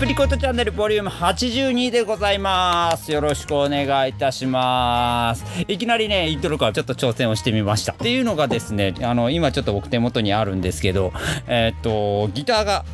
[0.00, 3.12] プリコットチャンネルボリューム82でございます。
[3.12, 5.44] よろしくお願いいたします。
[5.68, 7.92] いきなりねイントロからちょっと挑戦をしてみました。
[7.92, 11.12] っていうのがですねあの今ちょっと僕手元にあるんですけど
[11.46, 12.86] えーっとギターが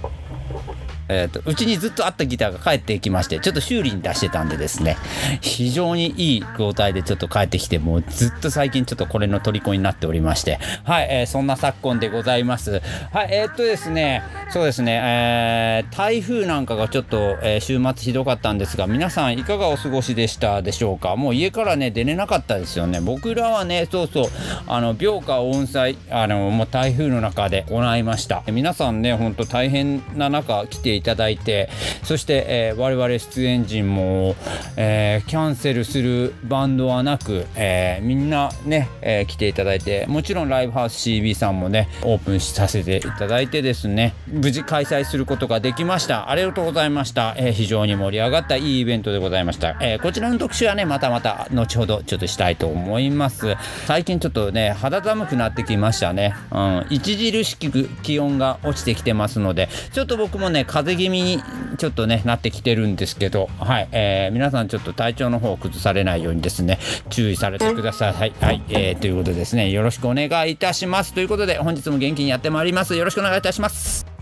[1.08, 4.96] えー、とうちにずっとあったギターが帰ってきましてちょっと修理に出してたんでですね
[5.40, 12.80] 非常にいい状態でちょっと帰ってきてもうずっと最近ちょっとこれの虜になっておりましてはい、えーそんな昨今でございます。
[13.12, 21.16] はいえーっとですねそうですね、えー台風なんかがちょっと、え週末ひどかったんですが皆さんいかがお過ごしでしたでしょうか？
[21.16, 23.00] もう家からね出れなかったですよね。
[23.00, 24.26] 僕らはねそうそう
[24.66, 28.42] あの病花温災あのもう台風の中で行いました。
[28.46, 31.68] 皆さんねほんと大変な中来ていただいて
[32.02, 34.36] そして、えー我々出演陣も、
[34.76, 44.14] えーキャンセルするバンドはなく、えーみんなね、えー来ていただいてもちろんライブハウス CB さんもねオープンさせていただいてですね。
[44.26, 46.30] 無事開催することができました。
[46.30, 53.56] ありがとうございました、えー非常に盛り上がったいいイベントでございました、えーこちらの特集はねまたまた後ほどちょっとしたいと思います。
[53.86, 61.42] 最近ちょっとね肌寒くなってきましたね、うん、著しく気温が落ちてきてますのでちょっと僕もね風邪気味に
[61.78, 66.78] ちょっとねなってきてるんですけどはい、えー皆さんちょっと体調の方を崩されないようにですね
[67.10, 68.12] 注意されてください。
[68.12, 71.14] はい、はいえーということですねよろしくお願いいたします。
[71.14, 72.94] ということで本日も元気にやってまいります。
[72.96, 74.15] よろしくお願いいたします。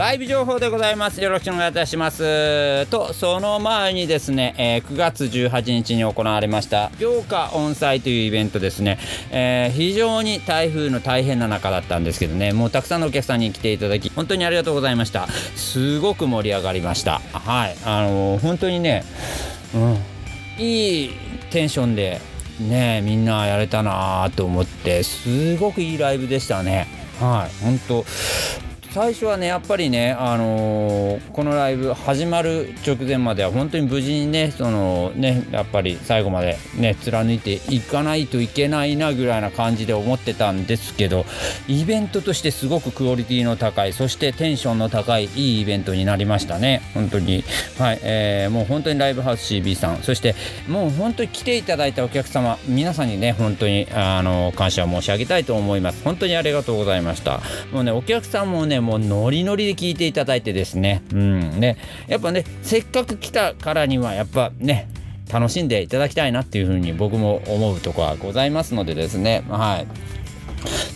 [0.00, 1.20] ライブ情報でございます。
[1.20, 2.86] よろしくお願いいたします。
[2.86, 8.98] と、その前にですね、えー9月18日に行われました、病花温祭というイベントですね、
[9.30, 15.28] えー非常に台風の大変な中だったんですけどね、もうたくさんのお客さんに来ていただき、本当にありがとうございました。
[15.28, 17.20] すごく盛り上がりました。
[17.34, 17.76] はい。
[17.84, 19.04] あのー本当にね、
[19.74, 21.10] うん、いい
[21.50, 22.22] テンションで、
[22.58, 26.88] ね、みんなやれたなと思って、すごくいいライブでしたね。
[27.20, 27.62] はい。
[27.62, 28.06] 本当
[28.92, 41.24] 最初はねやっぱりね、あのーこのライブ始まる直前までは本当に無事にねそのねやっぱり最後までね貫いていかないといけないなぐらいな感じで思ってたんですけど
[41.68, 46.82] イベントとしてすごくクオリティの高いそしてテンションの高いいいイベントになりましたね。
[46.94, 47.44] 本当に。
[47.78, 50.02] はい、えーもう本当にライブハウス CB さん。
[50.02, 50.34] そして
[50.68, 56.02] もう本当に来ていただいたお客様皆さんにね本当にあの感謝を申し上げたいと思います。
[56.02, 57.40] 本当にありがとうございました。
[57.72, 61.02] もうねお客さんもねもうノリノリで聞いていただいてですね。
[61.12, 61.60] うん。
[61.60, 61.76] ね
[62.08, 64.88] やっぱねせっかく来たからにはやっぱね
[65.32, 69.44] 楽しんでいただきたいなっていうふうに僕も思うとこはございますのでですね。
[69.48, 69.86] はい。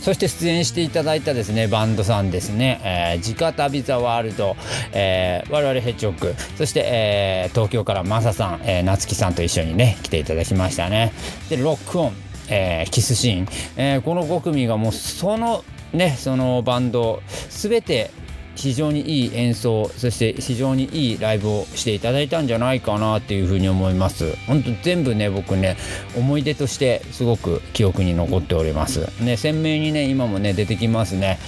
[0.02, 4.56] そして出演していただいたですねバンドさんですね、えー、ジカタビザワールド、
[4.92, 6.34] えー我々ヘッジホック。
[6.56, 11.12] そして、えー東京からマサさん、えー、夏木さんと一緒にね来ていただきましたね。
[11.48, 12.12] でロックオン、
[12.48, 18.10] えーキスシーン、えーこの5組がもうそのねそのバンド全て
[18.56, 24.36] 非常にいい演奏そして非常にいいライブをしていただいたんじゃないかなっていうふうに思います。
[24.46, 25.76] 本当全部ね僕ね
[26.16, 29.08] 思い出としてすごく記憶に残っております。
[29.22, 31.38] ね鮮明にね今もね出てきますね。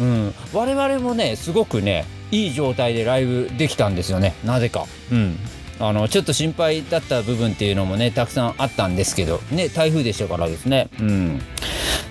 [0.00, 0.34] うん。
[0.52, 4.34] 我々もねすごくねいい状態でライブできたんですよね。
[4.44, 4.86] なぜか。
[5.12, 5.38] うん。
[5.78, 10.88] あのちょっと心配だった部分っていうのもねたくさんあったんですけどね台風でしたからですね。
[10.98, 11.40] うん。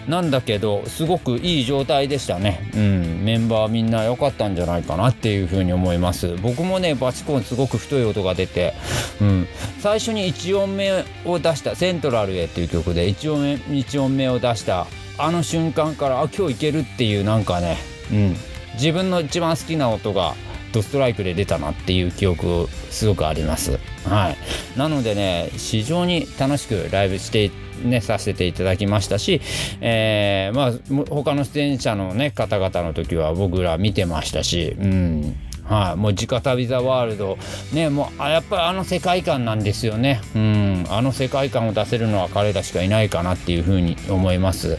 [0.08, 6.36] なんだけどすごくいい状態でしたね、うん、メンバーみんな良かったんじゃないかなっていうふうに思います。
[6.38, 8.74] 僕もねバチコンすごく太い音が出て、
[9.22, 9.48] うん、
[9.80, 17.78] 最初に1音目を出した「セントラルへ」っていう曲で1音目1音目を出したあの瞬間からあ今日いけるっていうなんかね、
[18.12, 18.36] うん、
[18.74, 20.36] 自分の一番好きな音が
[20.72, 23.80] ドストライクで出たなっていう記憶すごくあります。
[24.04, 24.38] はい、
[24.78, 27.50] なのでね非常に楽しくライブして
[27.84, 29.42] ね、させていただきましたし、
[29.82, 35.36] えーまあ他の出演者の、ね、方々の時は僕ら見てましたし、うん。
[35.68, 37.38] はい、もう直旅ザワールド。
[37.74, 40.22] ねもうあやっぱりあの世界観なんですよね。
[40.36, 40.86] うん。
[40.90, 44.78] あの世界観を出せるのは彼らしかいないかなっていうふうに思います。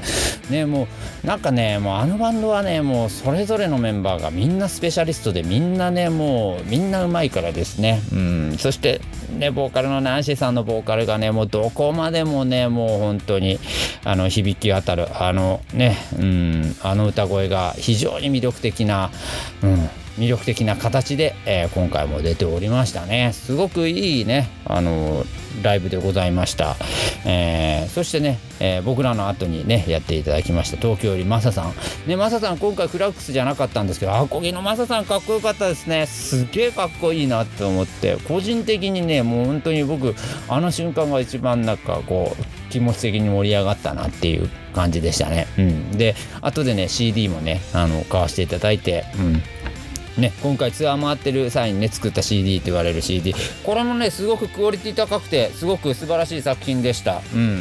[0.51, 0.87] ねも
[1.25, 8.01] うなんかねもうあのバンドはねもうそれぞれのメンバーがみんなスペシャリストでみんなねもうみんなうまいからですね。
[8.13, 8.57] うん。
[8.57, 9.01] そして
[9.37, 13.59] ねボーカルのナンシーさんのボーカルがねもうどこまでもねもう本当に
[14.05, 16.77] あの響き渡るあのねうん。
[16.83, 19.11] あの歌声が非常に魅力的な
[19.65, 19.89] うん。
[20.19, 23.33] 魅力的な形で、えー、今回も出ておりましたね。
[23.33, 25.25] すごくいいねあの
[25.63, 26.77] ライブでございました、
[27.25, 31.75] えー、そしてね、え、僕らの後にねやっていただきました東京よりマサさん。
[32.07, 36.07] ねマサさん今回クラックスじゃなかったんですけどアコギのマサさんかっこよかったですね。
[36.07, 40.15] すげえかっこいいなって思って個人的にねもう本当に僕
[40.49, 45.47] あの瞬間が一番なんかこう気持ち的に盛り上がったなっていう感じでしたね。
[45.59, 49.43] うん、で後でね CD もねあの買わせていただいて、うん。
[50.19, 53.35] ね、今回ツアー回ってる際にね作った CD と言われる CD
[53.65, 57.21] これもねすごくクオリティ高くてすごく素晴らしい作品でした。
[57.35, 57.59] うん。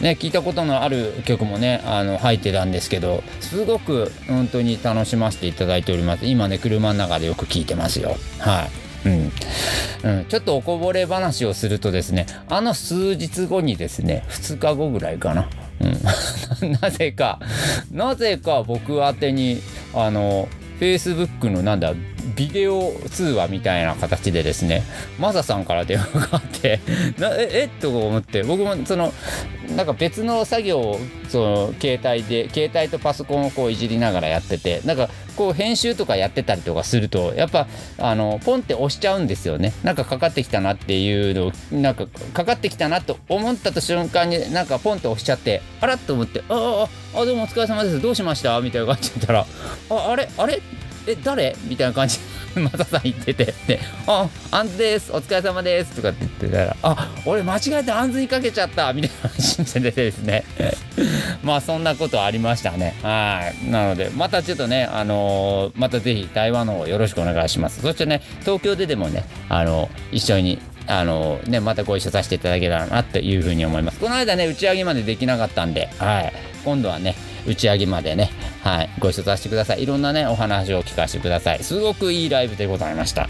[0.00, 6.26] ね聞いたことのある曲もねあの入ってたんですけどすごく本当に楽しませていただいております。
[6.26, 8.16] 今ね車の中でよく聞いてますよ。
[8.38, 8.86] はい。
[9.06, 9.32] うん、
[10.18, 15.48] うん、ちょっとおこぼれ話をするとですねあの数日後にですね2日後ぐらいかな、
[16.60, 17.38] うん、 なぜか
[17.92, 19.62] なぜか僕宛てに
[19.94, 21.94] あの Facebook のなんだ
[22.34, 24.82] ビデオ通話みたいな形でですね
[25.18, 26.80] マサさんから電話があって
[27.18, 29.12] なええっと思って僕もその
[29.76, 37.66] なんか別の作業をその携帯で携帯とパソコンをこういじりながらやっててなんかこう編集とかやってたりとかするとやっぱ
[37.98, 39.72] あのポンって押しちゃうんですよね。
[39.82, 48.00] なんかかかってきたなっていうのをなんかかかってきたなと思ったと瞬間になんかポンって押しちゃってあらっと思ってあああどうもお疲れ様です。
[48.00, 48.58] どうしました？
[48.60, 49.46] みたいな感じで言ったら
[49.90, 50.60] ああれあれ？
[51.06, 51.56] え誰？
[51.64, 52.18] みたいな感じ
[52.54, 53.54] で マサさん言ってて。
[53.66, 55.12] で「ああんずです。
[55.12, 60.44] お疲れ様です」とかって言ってたら「あ俺間違えてあんずにかけちゃった」みたいな話でてですね。
[61.42, 62.94] まあそんなことありましたね。
[63.02, 63.70] はい。
[63.70, 67.82] なのでまたちょっとねあのー、またぜひ台湾の方よろしくお願いします。
[67.82, 73.98] そしてね東京ででもねあの一緒にあのね、またご一緒させていただけたらなというふうに思います。
[73.98, 76.32] この間ね、打ち上げまでできなかったんで、はい。
[76.66, 77.14] 今度はね、
[77.46, 78.32] 打ち上げまでね、
[78.64, 79.84] はい、ご一緒させてください。
[79.84, 81.62] いろんなね、お話を聞かせてください。
[81.62, 83.28] すごくいいライブでございました。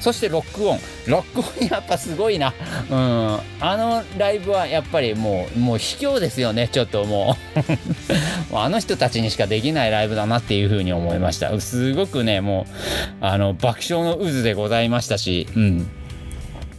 [0.00, 0.78] そしてロックオン。
[1.08, 2.54] ロックオンやっぱすごいな。
[2.88, 3.38] うん。
[3.60, 7.36] あのライブはやっぱりもう、もう卑怯ですよね、ちょっとも
[8.52, 8.54] う。
[8.56, 11.60] あの人たちにしかできないライブだなっていうふうに思いました。
[11.60, 12.68] すごくね、も
[13.20, 15.90] う、あの、爆笑の渦でございましたし、うん。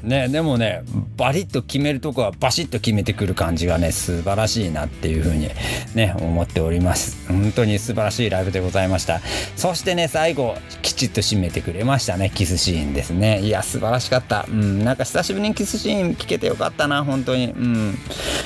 [0.03, 0.83] ね、でもね
[1.17, 5.49] バリッと決めるとこはバシッと決めてくる感じがね素晴らしいなっていうふうに
[5.93, 7.27] ね思っております。
[7.27, 9.19] 本当に素晴らしいライブでございました。
[9.55, 13.41] そしてね最後きちっと締めてくれましたねキスシーンですね。
[13.41, 14.45] いや素晴らしかった。
[14.49, 17.51] うんなんか久しぶりにキスシーン聞けてよかったな本当に。
[17.51, 17.97] うん。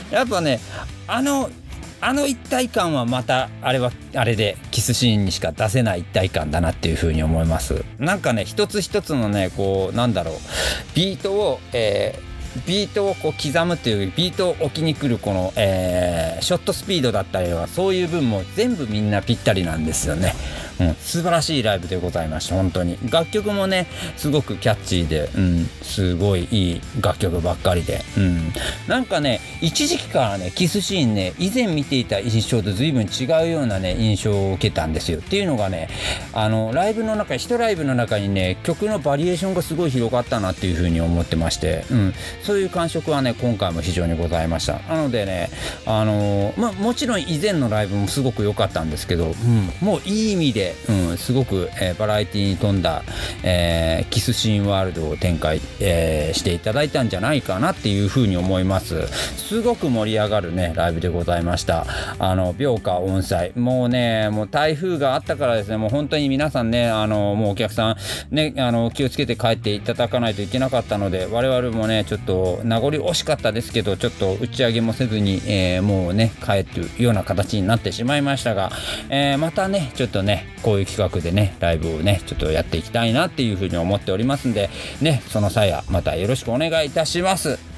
[0.09, 0.59] やっぱね
[1.07, 1.49] あの
[2.05, 7.85] あの一体感はまたあれはあれでキスシーンにしか出せない一体感だなっていうふうに思います。
[7.97, 10.35] なんかね一つ一つのねこうなんだろう。
[10.95, 12.32] ビートを、えー
[12.67, 20.33] ビートをこう刻むっていうよりビートを置きに来るこの、えー、ショットスピードだったりはそういう分も全部みんなぴったりなんですよね。
[20.79, 22.97] うん、素晴らしいライブでございました本当に。
[23.09, 28.51] 楽曲もねすごくキャッチーで、うん、すごいいい楽曲ばっかりで、うん、
[28.87, 35.19] なんかね一時期からねキスシーンね以前見ていた印象と随分違うようなね印象を受けたんですよ。
[35.19, 35.89] っていうのがね
[36.33, 42.13] あのライブの中一ライブの中にね曲のバリエーションがすごい広がったなっていうふうに思ってまして、うん、
[42.43, 44.79] そういう感触はね今回も非常にございました。
[44.89, 45.49] なのでね
[45.85, 53.03] あのまあもちろん以前のライブもすごく良かったんですけど、うん、もういい意味でで、うん、すごく、えー、バラエティに富んだ、
[53.43, 59.07] えー、キスシーンワールドを展開、えー、していただいたんじゃないかなっていうふうに思います。
[59.37, 61.85] すごく盛り上がるねライブでございました。
[62.19, 67.97] あの病花温泉もうねもう台風があったからですねもう本当に皆さんねあのもうお客さ
[68.31, 78.71] んねあの気をつけて帰っていただかないといけなかったので我々もねちょっとと名残惜しかったですけどちょっと打ち上げもせずに、えー、もうね帰ってるような形になってしまいましたが、
[79.09, 84.69] えー、またねちょっとねこういう企画でねライブをねちょっとやっていきたいなっていうふうに思っておりますんで
[85.01, 87.72] ねその際はまたよろしくお願いいたします。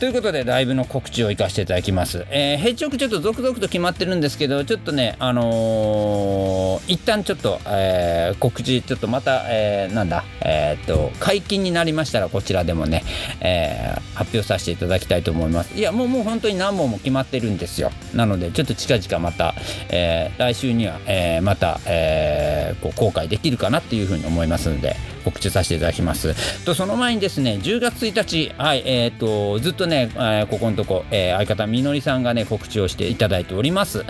[0.00, 2.26] ということでライブの告知をいかせていただきます。
[2.30, 13.02] えー、ヘッジちょっと続々と決まってるんですけどちょっとねあのー、一旦ちょっと、えー、告知ちょっとまた、えー、なんだえー、っと解禁になりましたらこちらでもね、
[13.40, 15.74] えー、発表させていただきたいと思います。
[15.76, 17.90] いやもうもう本当に何本も決まってるんですよ。
[18.14, 19.54] なのでちょっと近々また、
[19.90, 26.34] えー、来週には、えー、また、えー、こう公開できるかなっていうふうに思いますので告知させていただきます。
[26.64, 29.18] とその前にですね10月1日はいえー、っ
[29.60, 34.04] ずっとね、えー、ここのとこ、えー、相方みのりさんがね告知をしていただいております。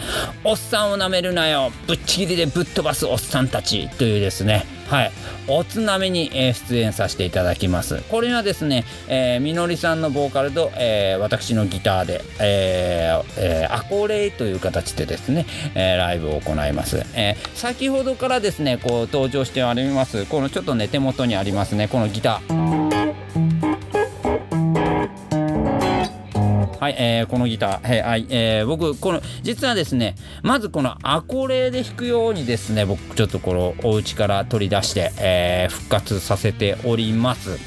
[0.44, 1.72] おっさんをなめるなよ。
[1.86, 4.66] ぶっちぎりでぶっ飛ばすおっさんたちというですね。
[4.88, 5.12] はい。
[5.48, 8.02] おつなみに、え出演させていただきます。
[8.10, 22.87] これはですね、えーみのりさんのボーカルと、えー私のギターで、えーえーアコレイという形でですね、えーライブを行います、えー先ほどからですねこう登場しておりますこのちょっとね手元にありますねこのギター。
[26.88, 37.58] い、えーこのギター、はいえー僕この実はですねまずこのアコレで弾くようにですね僕ちょっとこのお家から取り出して、えー復活させております、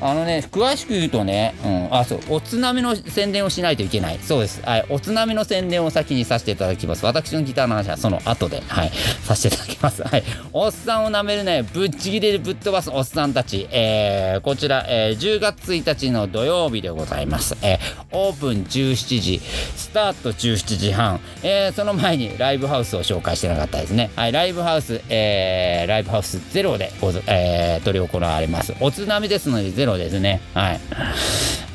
[0.00, 4.18] あのね詳しく言うとね、うん、あそうおつなみの宣伝をしないといけない。
[4.18, 7.04] そうです、はい、おつなみの宣伝を先にさせていただきます。
[7.04, 8.90] 私のギターの話はその後で、はい、
[9.22, 24.10] させていただきます、はい、おっさんをなめるねぶっちぎりでぶっ飛ばすおっさんたち、えーこちら、えー10月1日の土曜日でございます、えーオープン17時スタート17時半、えーその前にライブハウスを紹介してなかったですね。
[24.16, 26.92] はいライブハウス、えーライブハウスゼロで、
[27.26, 28.74] えー、取り行われます。
[28.80, 30.40] おつなみですのでゼロですね。
[30.54, 30.80] はい。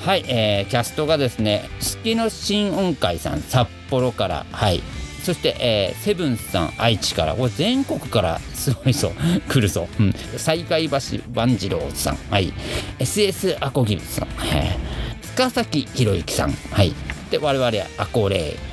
[0.05, 4.81] はい、えーキャストがですね月の新音会さん札幌からはい。
[5.23, 9.11] そして、えーセブンスさん愛知からこれ全国からすごいぞ。
[9.47, 10.97] 来るぞ、うん、西海橋
[11.35, 12.15] 万次郎さん。
[12.31, 12.51] はい。
[12.99, 16.51] SS アコギブさん、えー塚崎宏之さん。
[16.51, 16.93] はい。
[17.29, 18.71] で我々はアコレー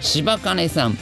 [0.00, 0.98] 柴金さん。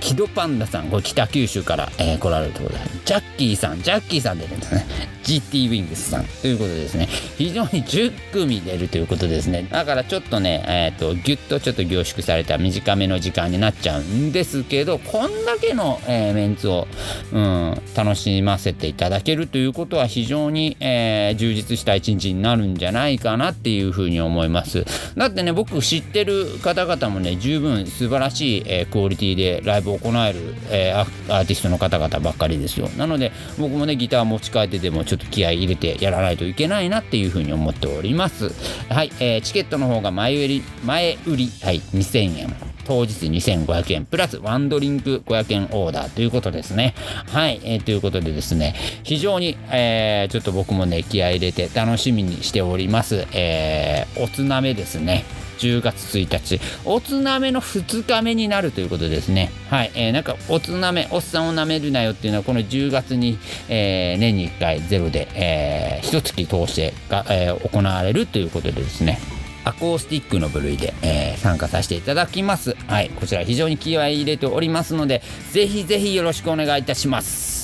[0.00, 0.88] 木戸パンダさん。
[0.88, 2.84] これ北九州から、えー来られるということで。
[3.04, 3.82] ジャッキーさん。
[3.82, 4.86] ジャッキーさん出るんですね。
[5.28, 6.24] GT ウィングスさん。
[6.40, 7.06] ということでですね
[7.36, 9.68] 非常に10組出るということですね。
[9.70, 16.86] だからちょっとねえっ、とギュッとちょっと凝縮された短めの時間になっちゃうんですけどこんだけの、えーメンツを、
[17.32, 24.84] うん、楽しませていただけるということは非常に、えー充実した一日になるんじゃないかなっていうふうに思います。
[25.16, 32.88] だってね僕知ってる方々もね十分素晴らしい、えークオリティでライブを行える、えアーティストの方々ばっかりですよ。
[32.96, 38.50] なので僕もねギター持ち帰ってでもちょっと気合い入れてやらないといけないなっていうふうに思っております
[38.88, 46.94] はい、えーチケットの方が前売り前売りはい2000円当日2500円プラスワンドリンク500円オーダーということですね。
[47.26, 53.26] はい、えーということでですね非常に、えーちょっと僕もね気合い入れて楽しみにしております。
[53.32, 55.24] えーおつなめですね。
[55.58, 56.60] 10月1日。
[56.84, 59.50] おつなめの2日目になるということですね。
[59.70, 63.38] はい、えーなんかおつなめおっさんをなめるなよっていうのはこの10月に、
[63.68, 69.18] えー年に1回ゼロで、えー、一月通してが、えー行われるということでですね。
[69.64, 72.76] アコースティックの部類で、えー参加させていただきます。
[72.86, 75.22] はい、こちら非常に気合い入れておりますので、
[75.52, 77.57] ぜひぜひよろしくお願いいたします。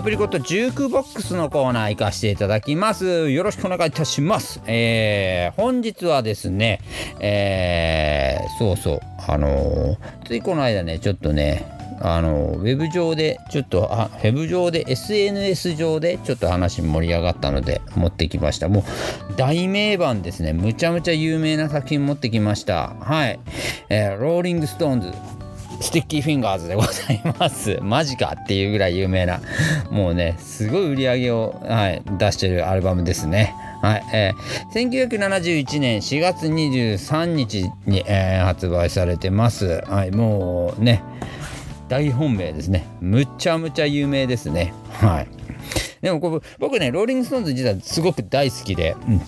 [0.00, 3.28] アプリコットジュークボックスのコーナー行かせていただきます。
[3.28, 4.62] よろしくお願いいたします。
[4.66, 6.80] えー本日はですね、
[7.20, 11.66] えーそうそう、あのーついこの間ね、ちょっとね、
[12.00, 18.70] あのウェブ上でちょっとあウェブ上で SNS 上でちょっと話盛り上がったので持ってきました。
[18.70, 18.84] もう
[19.36, 20.54] 大名盤ですね。
[20.54, 22.94] むちゃむちゃ有名な作品持ってきました。
[23.00, 23.38] はい、
[23.90, 25.12] えーローリングストーンズ。
[25.80, 27.78] スティッキーフィンガーズでございます。
[27.82, 29.40] マジかっていうぐらい有名な、
[29.90, 33.54] もうね、すごい売り上げを、はい、出してるアルバムですね。
[33.82, 39.82] はい、えー1971年4月23日に、えー発売されてます。
[39.86, 41.02] はい、もうね、
[41.88, 42.86] 大本命ですね。
[43.00, 44.74] むちゃむちゃ有名ですね。
[45.00, 45.28] はい。
[46.02, 49.20] でもこ僕ね、ローリングストーンズ実はすごく大好きで、うん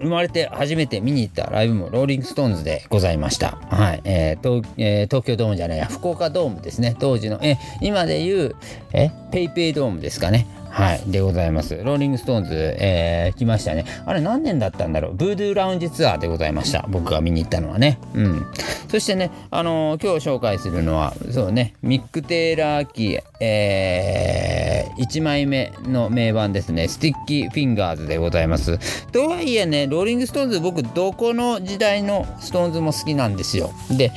[0.00, 3.58] 生まれて初めて見に行ったライブもローリングストーンズでございました。
[3.70, 4.00] はい。
[4.04, 6.96] えー東えー東京ドームじゃないや、福岡ドームですね。
[6.98, 8.56] 当時の、えー今で言う、
[8.92, 10.46] えペイペイドームですかね。
[10.70, 11.00] はい。
[11.06, 11.74] でございます。
[11.82, 13.86] ローリングストーンズ、えー来ましたね。
[14.04, 15.14] あれ何年だったんだろう？
[15.14, 16.84] ブードゥーラウンジツアーでございました。
[16.88, 17.98] 僕が見に行ったのはね。
[18.14, 18.46] うん。
[18.88, 24.65] そしてね、あのー今日紹介するのは、そうね、ミック・テイラー期、え
[24.98, 26.88] 1枚目の名盤ですね。
[26.88, 28.78] スティッキー・フィンガーズでございます。
[29.12, 33.70] とはいえね、ローリング・ストーンズ、僕、どこの時代のストーンズも好きなんですよ。
[33.90, 34.12] で、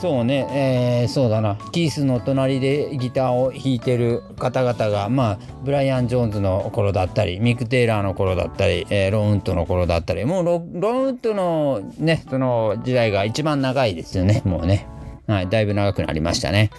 [0.00, 14.86] そうね、えーそうだな、キースの隣でギターを弾いてる方々が、まあ、ブライアン・ジョーンズの頃だったり、ミク・テイラーの頃だったり、えーローントの頃だったり、もうロローントのね、その時代が一番長いですよね、もうね。
[15.26, 16.70] はい、だいぶ長くなりましたね。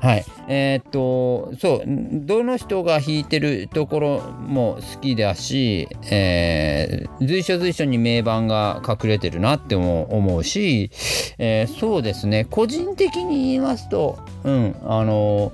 [0.00, 0.24] はい。
[0.48, 10.90] えー、っと、そう、どの人が弾いてるところも好きだし、えー、随所随所に名盤が隠れてるなっても思うし、
[11.38, 15.52] えー、そうですね、個人的に言いますと、うん、あの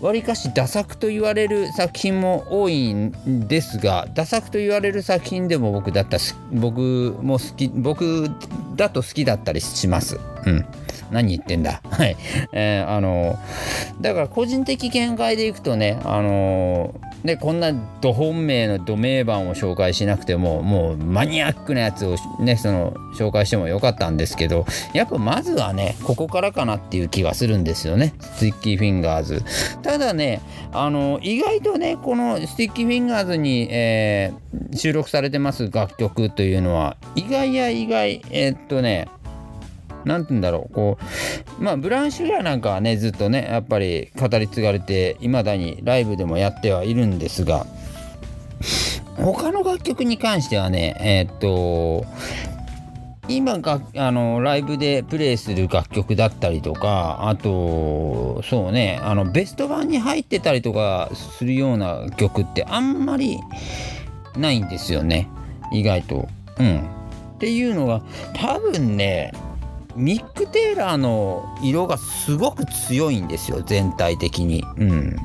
[0.00, 3.12] わりかしダ作と言われる作品も多いん
[3.48, 6.18] ですがダ作と言われる作品でも僕だった
[6.52, 8.28] 僕も好き僕
[8.76, 10.20] だと好きだったりします。
[10.44, 10.66] うん
[11.10, 11.80] 何言ってんだ。
[11.90, 12.16] はい。
[12.52, 13.38] えー、あの
[14.00, 16.94] だから個人的見解でいくとね、あの
[17.26, 29.42] でこんなど本命のド名盤を紹介しなくてももうマニアックなやつをねその紹介してもよかったんですけどやっぱまずはねここからかなっていう気がするんですよねスティッキーフィンガーズ
[29.82, 30.40] ただね
[30.72, 39.08] あの意外とねこのスティッキーフィンガーズに、えー、収録されてます楽曲というのは意外や意外えー、っとね
[40.06, 40.98] 何て言うんだろうこ
[41.60, 47.66] うまあブラウンシュガーなんかはねずっとねやっぱり語り継がれていまだにライブでもやってはいるんですが
[49.16, 52.06] 他の楽曲に関してはねえー、っと
[53.28, 63.40] 今があのライブでプレイする楽曲だったりとかあとそうねあのベスト版に入ってたりとかするような曲ってあんまり
[64.36, 65.28] ないんですよね
[65.72, 66.28] 意外と。
[66.58, 68.02] うん、っていうのが
[68.34, 69.32] 多分ね
[69.96, 74.62] ミック・テイラーの色がすごく強いんですよ全体的に。
[74.76, 75.16] うん、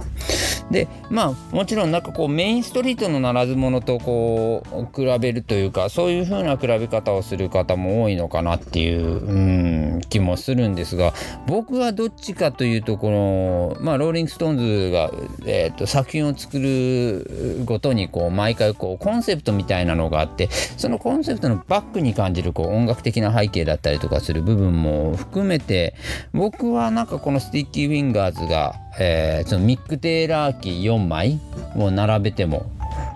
[0.72, 11.14] でまあもちろんなんかこうメインストリートのならず者とこう比べるというかそういう風な比べ方をする方も多いのかなっていう、うん、気もするんですが
[11.46, 15.12] 僕はどっちかというとこのまあローリング・ストーンズが、
[15.46, 25.96] えーと、作品を作るごとにこう毎回こうコンセプトみたいなのがあってそのコンセプトのバックに感じるこう音楽的な背景だったりとかする部分も含めて
[26.34, 31.40] 僕はなんかこのスティッキー・フィンガーズが、えー、そのミック・テイラー期4枚
[31.76, 32.72] を並べても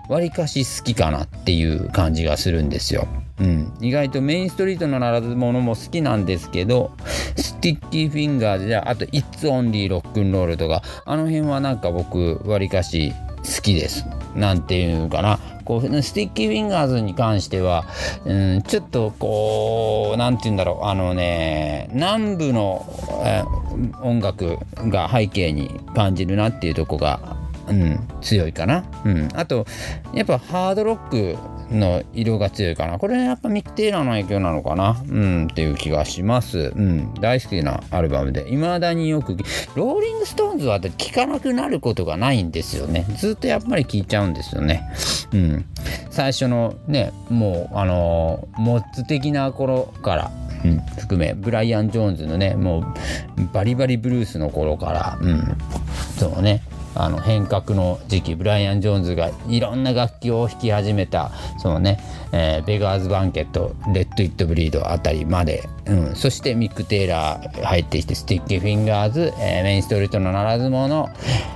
[0.08, 3.06] わりかし好きかなっていう感じがするんですよ。
[3.38, 6.92] うん、意外とメインストリートのならず者も好きなんですけど
[7.36, 13.12] スティッキーフィンガーズやあと「It's Only Rock 'n Roll」とかあの辺はなんか僕わりかし
[13.44, 14.06] 好きです。
[14.36, 15.38] なんていうかな。
[15.64, 17.86] こうスティッキーフィンガーズに関しては、
[18.24, 20.86] うん、ちょっとこう何て言うんだろう。
[20.86, 22.86] あのね南部の、
[23.24, 23.42] え
[24.00, 27.36] 音楽が背景に感じるなっていうとこが、
[27.68, 28.84] うん、強いかな。
[29.04, 29.66] うん、あと
[30.14, 31.36] やっぱハードロック
[31.70, 32.98] の色が強いかな。
[32.98, 36.72] これやっぱミック・テイラーの影響なのかなうんっていう気がします。
[36.76, 37.14] うん。
[37.14, 38.44] 大好きなアルバムで。
[38.44, 39.36] 未だによく、
[39.74, 43.04] ローリング・ストーンズは聴かなくなることがないんですよね。
[43.16, 44.88] ずっとやっぱり聴いちゃうんですよね。
[45.32, 45.64] うん。
[46.10, 50.30] 最初のね、もう、あのー、モッズ的な頃から、
[50.64, 52.80] うん、含めブライアン・ジョーンズのねも
[53.38, 55.56] うバリバリブルースの頃から、うん、
[56.18, 56.62] そうね
[56.96, 62.00] あの変革の時期ブライアン・ジョーンズがいろんな楽器を弾き始めたそのね、
[62.32, 71.08] えー、ベガーズ・バンケットレッド・イット・ブリードあたりまで、うん、そしてミック・テイラー入ってきてスティッキー・フィンガーズ、えー、メインストリートのならず者、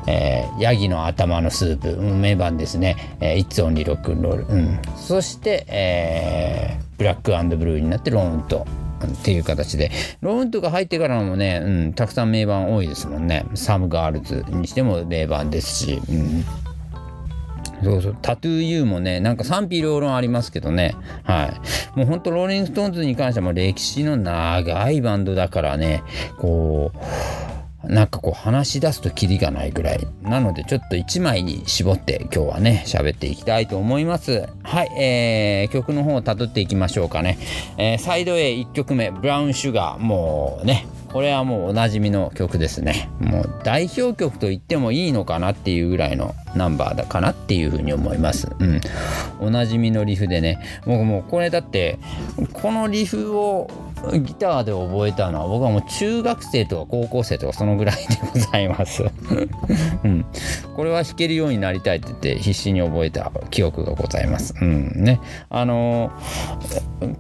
[0.06, 8.66] えー、ヤギの頭のスープ、うん、名盤ですね、えー、イッツ・オンリー・ロックンロール、うん、そして、えー、ブラック・アンド・ブルーになってロン・ウッド
[9.06, 9.90] っていう形で。
[10.20, 13.44] ロン・ウッドが入ってからもね、うん、たくさん名盤多いですもんね。
[13.54, 16.44] サムガールズにしても名盤ですし、うん、
[17.82, 18.16] そうそう。
[18.20, 20.94] タトゥーユーもねなんか賛否両論ありますけどね。
[21.24, 21.46] は
[21.94, 21.98] い。
[21.98, 26.02] もうほんとローリング・ストーンズに関しては歴史の長いバンドだからね。
[26.38, 26.98] こう
[27.84, 30.06] なんかこう話し出すとキリがないぐらい。
[30.22, 34.48] なのでちょっと1枚に絞って今日はね喋っていきたいと思います。
[34.62, 37.38] はい、えー、曲の方をたどっていきましょうかね、
[37.78, 43.10] えー、サイド A1 曲目ブラウンシュガーもうねこれはもうおなじみの曲ですね。
[43.18, 48.48] もう代表曲と言ってもいいのかなっていうぐらいのナンバーだかなっていうふうに思います。
[48.60, 48.80] うん。
[49.40, 50.60] おなじみのリフでね。
[50.86, 51.98] 僕もうこれだって
[52.52, 53.68] このリフを
[54.18, 59.04] ギターで覚えたのは僕はもう中学生とか高校生とかそのぐらいでございます。
[60.04, 60.24] うん、
[60.74, 64.54] これは弾けるようになりたいって言って必死に覚えた記憶がございます。
[64.60, 64.92] うん。
[64.96, 66.10] ね、あの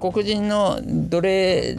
[0.00, 1.76] 黒人の奴隷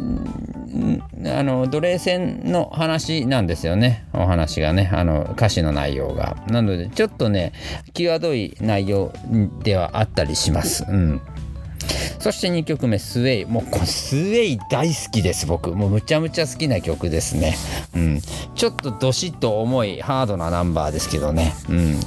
[1.25, 4.05] あの奴隷戦の話なんですよね。
[4.13, 4.89] お話がね。
[4.93, 6.37] あの歌詞の内容が。
[6.47, 7.51] なのでちょっとね
[7.93, 9.11] 際どい内容
[9.63, 10.85] ではあったりします。
[10.87, 11.21] うん。
[12.19, 13.45] そして2曲目スウェイ。
[13.45, 15.71] もうこのスウェイ大好きです僕。
[15.71, 17.55] もうむちゃむちゃ好きな曲ですね。
[17.95, 18.21] うん。
[18.55, 21.53] ちょっとどしっと重いハードなナンバーですけどね。
[21.69, 21.99] うん。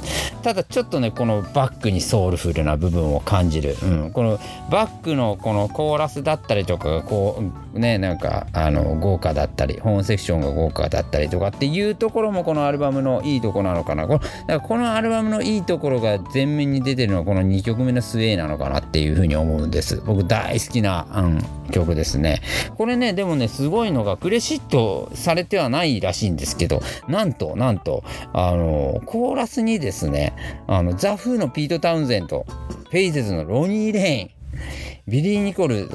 [0.45, 14.07] ただちょっとねこのバックにソウルフルな部分を感じる、うん、このバックのこのコーラスだったりとかがこうねなんかあの豪華だったりホーンセクションが豪華だったりとかっていうところもこのアルバムのいいとこなのかな。
[14.07, 20.01] このだからこのアルバムのいいところが前面に出てるのはこの2曲目のスウェイなのかなっていうふうに思うんです。
[20.05, 22.41] 僕大好きな、うん、曲ですね。
[22.77, 30.33] これねでもねすごいのがクレジットされてはないらしいんですけどなんとなんとあのコーラスにですね
[30.67, 32.45] あのザ・フーのピート・タウンゼント
[32.89, 34.29] フェイゼズのロニー・レイン
[35.07, 35.89] ビリー・ニコル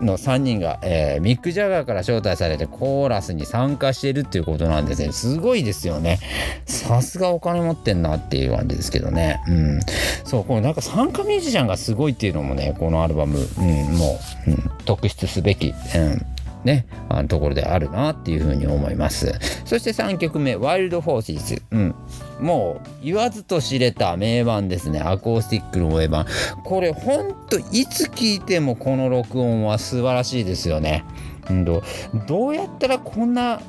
[0.00, 5.12] の3人が、えー、ミック・ジャガーから招待されてコーラスに参加してるっていうことなんですね。
[5.12, 6.18] すごいですよね。
[6.66, 9.40] さすがお金持ってんなっていう感じですけどね。
[9.48, 9.80] うん。
[10.24, 16.26] そうこのなんか参加ミュージシャンがすごいっていうのもねこのアルバム、うん、もう、うん、特筆すべき、うん。
[16.68, 19.32] ね、あのところであるなっていうふうに思います。
[19.64, 21.62] そして3曲目、ワイルド・フォーシーズ。
[21.70, 21.94] うん。
[22.40, 25.00] もう言わずと知れた名盤ですね。
[25.00, 26.26] アコースティックの名盤。
[26.64, 31.04] これほんといつ聴いてもこの録音は素晴らしいですよね。
[31.48, 31.82] うん、ど
[32.48, 33.60] うやったらこんな、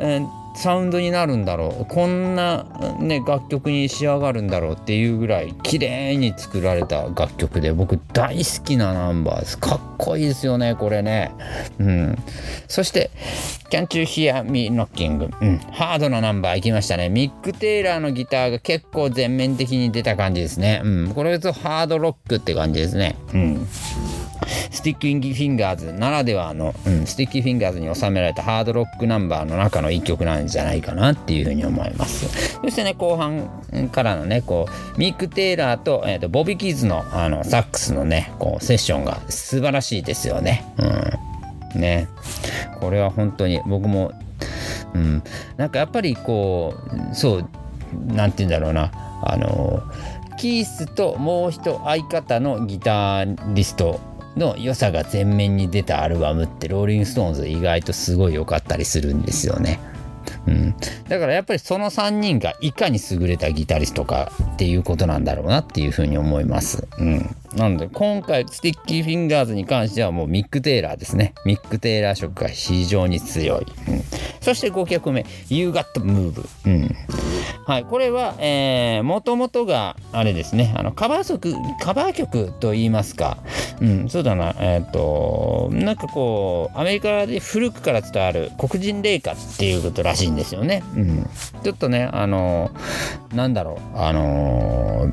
[0.00, 0.26] うん
[0.58, 1.86] サウンドになるんだろう。
[1.86, 2.64] こんな、
[2.98, 11.30] ね、楽曲に仕上がるんだろうっていうぐらい綺麗に作られた楽曲で僕大好きなナンバーですかっこいいですよねこれね。
[11.78, 12.18] うん。
[12.66, 13.12] そして
[13.70, 17.08] 「Can't You Hear Me Knocking」うん、ハードなナンバーいきましたね。
[17.08, 20.80] ミック・テイラーのギターが結構全面的に出た感じですね。
[20.82, 21.12] うん。
[21.14, 23.14] これぞハードロックって感じですね。
[23.32, 23.68] うん。
[24.70, 32.28] スティッキーフィンガーズならではの、うん、スティッキーフィンガーズに収められたハードロックナンバーの中の一曲なんじゃないかなっていうふうに思います。
[32.60, 40.64] そしてね、後半からのね、こう、ミック・テイラーと,、えーと、ボビー・キーズのあのサックスのね、こう、セッションが素晴らしいですよね。
[41.74, 41.80] うん。
[41.80, 42.08] ね。
[42.80, 44.12] これは本当に僕も、
[44.94, 45.22] うん、
[45.56, 46.74] なんかやっぱりこ
[47.12, 47.48] う、そう、
[48.06, 48.90] なんて言うんだろうな、
[49.22, 49.82] あの、
[50.38, 54.00] キースともう一相方のギタリスト
[54.38, 59.80] の良さが前面に出たアルバムってローリング・ストーンズ意外とすごい良かったりするんですよね。
[60.46, 60.74] うん、
[61.08, 66.86] だからやっぱりその3人がいかに優れたギタリストかっていうことなんだろうなっていうふうに思います。
[66.98, 71.34] うん、なので今回スティッキーフィンガーズに関してはもうミック・テイラーですね。
[71.44, 73.66] ミック・テイラー色が非常に強い。
[73.88, 74.02] うん、
[74.40, 76.46] そして5曲目「You Got Move」。
[76.66, 76.96] うん。
[77.66, 80.74] はい、これは、えー、もともとがあれですね。
[80.76, 83.38] あのカバー曲カバー曲と言いますか、
[83.80, 84.54] うん、そうだな。
[84.58, 91.26] えっ、ー、となんかこうアメリカで古くから伝わる黒人霊歌っていうことらしいんですよね、うん、
[91.62, 92.70] ちょっとねあの
[93.34, 95.10] なんだろうあの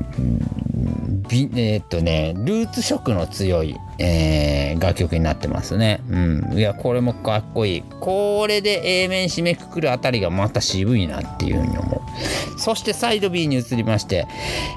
[1.28, 6.00] びえー、っとねルーツ色の強い、えー、楽曲になってますね。
[6.10, 6.52] うん。
[6.58, 7.82] いやこれもかっこいい。
[8.00, 12.60] これで A 面締めくくるあたりがまた渋いなっていうふうに思う。
[12.60, 14.26] そしてサイド B に移りまして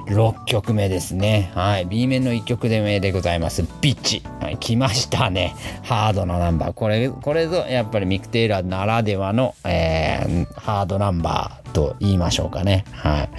[0.08, 1.52] 6曲目ですね。
[1.56, 1.86] はい。
[1.86, 3.64] B 面の1曲目でございます。
[3.82, 5.56] ビッチ、はい、来ましたね。
[5.84, 6.74] ハードなナンバー。
[6.74, 11.69] これこれぞやっぱりミック・テイラーならではの、えー、ハードナンバー。
[11.70, 13.30] と言いましょうかねはい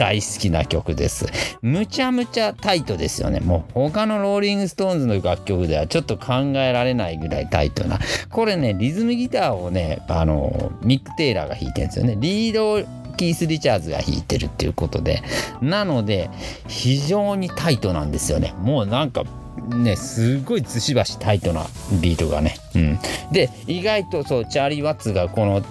[0.00, 1.26] 大好きな曲です。
[1.60, 3.40] むちゃむちゃタイトですよね。
[3.40, 7.98] もう他のローリングストーンズの楽曲ではちょっと考えられないぐらいタイトな。
[8.30, 12.16] これね、リズムギターをね、あの、ミック・テイラーが弾いてるんですよね。
[12.18, 12.82] リード
[13.18, 15.22] キース・リチャーズが弾いてるっていうことで。
[15.60, 16.30] なので、
[16.66, 18.54] 非常にタイトなんですよね。
[18.62, 19.24] もうなんか、
[19.68, 21.66] ね、すごいずしばしタイトな
[22.00, 22.56] ビートがね。
[22.74, 22.98] うん、
[23.32, 25.62] で意外とそうチャーリー・ワッツがこの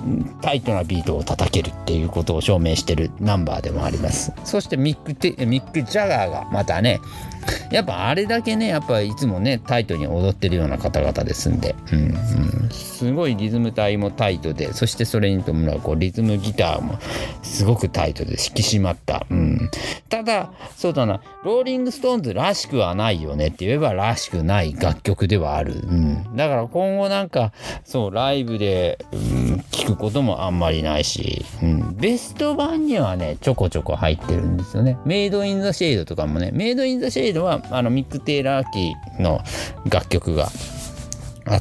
[0.42, 4.34] タイトなビートを叩けるっていうことを証明してるナンバーでもあります。
[4.44, 7.00] そしてミックミック・ジャガーがまたね
[7.72, 17.00] やっぱあれだけねやっぱいつもねタイトに踊ってるような方々ですんで、うんうん、すごいリズム体もタイトでそしてそれに伴うこうリズムギターも
[17.44, 19.70] すごくタイトで引き締まった、うん、
[20.10, 29.20] ただそうだなローリング・ストーンズらしくはないよねって言えばらしくない楽曲ではある、うん、だから今後なんかそうライブで、うん、
[29.72, 34.98] 聞くこともあんまりないし、うん、ベスト盤にはねちょこちょこ入ってるんですよね。
[35.06, 39.42] メイド・イン・ザ・シェイドとかもねメイド・イン・ザ・シェイドはあのミック・テイラー期の
[39.90, 40.50] 楽曲が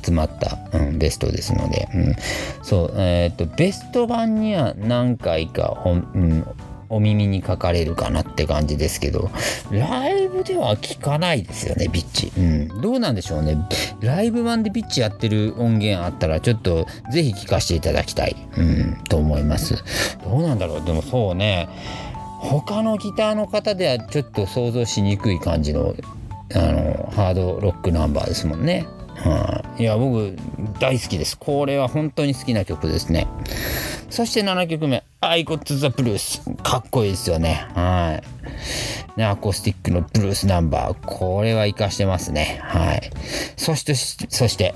[0.03, 2.14] 集まった、うん、ベストですので、うん、
[2.62, 6.45] そうえっ、とベスト版には何回かうん、
[6.91, 9.31] お耳にかかれるかなって感じですけど
[9.71, 13.59] ライブでは聞かないですよねビッチ、うん、どうなんでしょうね。
[14.01, 19.83] ライブ版でビッチやってる音源あったらちょっとぜひ聞かせていただきたい、うん、と思います。
[20.25, 20.85] どうなんだろう。
[20.85, 21.69] でもそうね。
[22.40, 25.94] 他のギターの方ではちょっと想像しにくい感じの
[26.55, 28.87] あのハードロックナンバーですもんね。
[29.16, 30.37] はい、いや僕
[30.79, 31.37] 大好きです。
[31.37, 33.27] これは本当に好きな曲ですね。
[34.11, 37.66] そして7曲目「I Got the Blues」かっこいいですよね。
[37.74, 38.20] は
[39.16, 39.18] い。
[39.18, 40.96] ねアコースティックのブルースナンバー。
[41.05, 42.61] これは活かしてますね。
[42.62, 43.11] はい。
[43.57, 44.74] そしてそして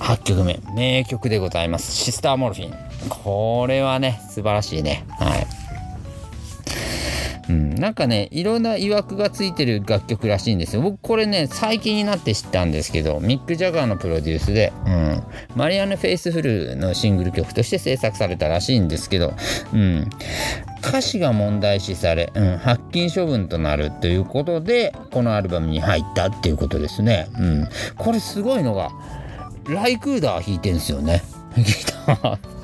[0.00, 0.58] 8曲目。
[0.74, 1.92] 名曲でございます。
[1.92, 2.74] シスターモルフィン。
[3.08, 5.04] これはね素晴らしいね。
[5.10, 5.46] はい。
[7.48, 10.82] うん、なんかねいろんな曰くがついてる楽曲らしいんですよ。
[10.82, 15.22] 僕これね最近になって知ったんですけどミック・ジャガーのプロデュースで、うん、
[15.56, 19.34] マリアンヌ・フェイスフルのシングル曲として制作されたらしいんですけど、
[19.72, 20.08] うん、
[20.80, 28.90] 歌詞が問題視され、うん、発禁処分となるということでこのアルバムに入ったっていうことですね、うん、これすごいのが
[29.68, 31.22] ライクーダー弾いてんすよね。
[31.56, 31.64] ギ
[32.06, 32.61] ター。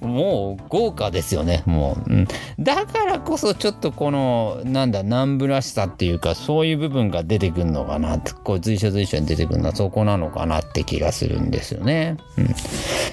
[0.00, 1.62] もう豪華ですよね。
[1.66, 8.18] もう、うん、だからこそちょっとこのなんだ南部らしさっていうかそういう部分が出てくるのかな。
[8.44, 12.54] こう随所随所に出てくるのはそこなのかなって気がするんですよね、うん、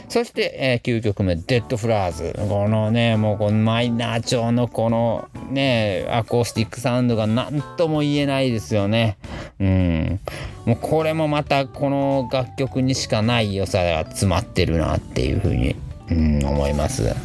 [0.09, 9.17] そして、えー、9曲目「デッドフラーズ」このねもうこのマイナー調のこのねアコースティックサウンドが何とも言えないですよね。
[9.59, 10.19] うん。
[10.65, 15.75] もうこれもまたこの楽曲にしかない良さが詰まってるなっていうふうに
[16.09, 17.15] うん思います。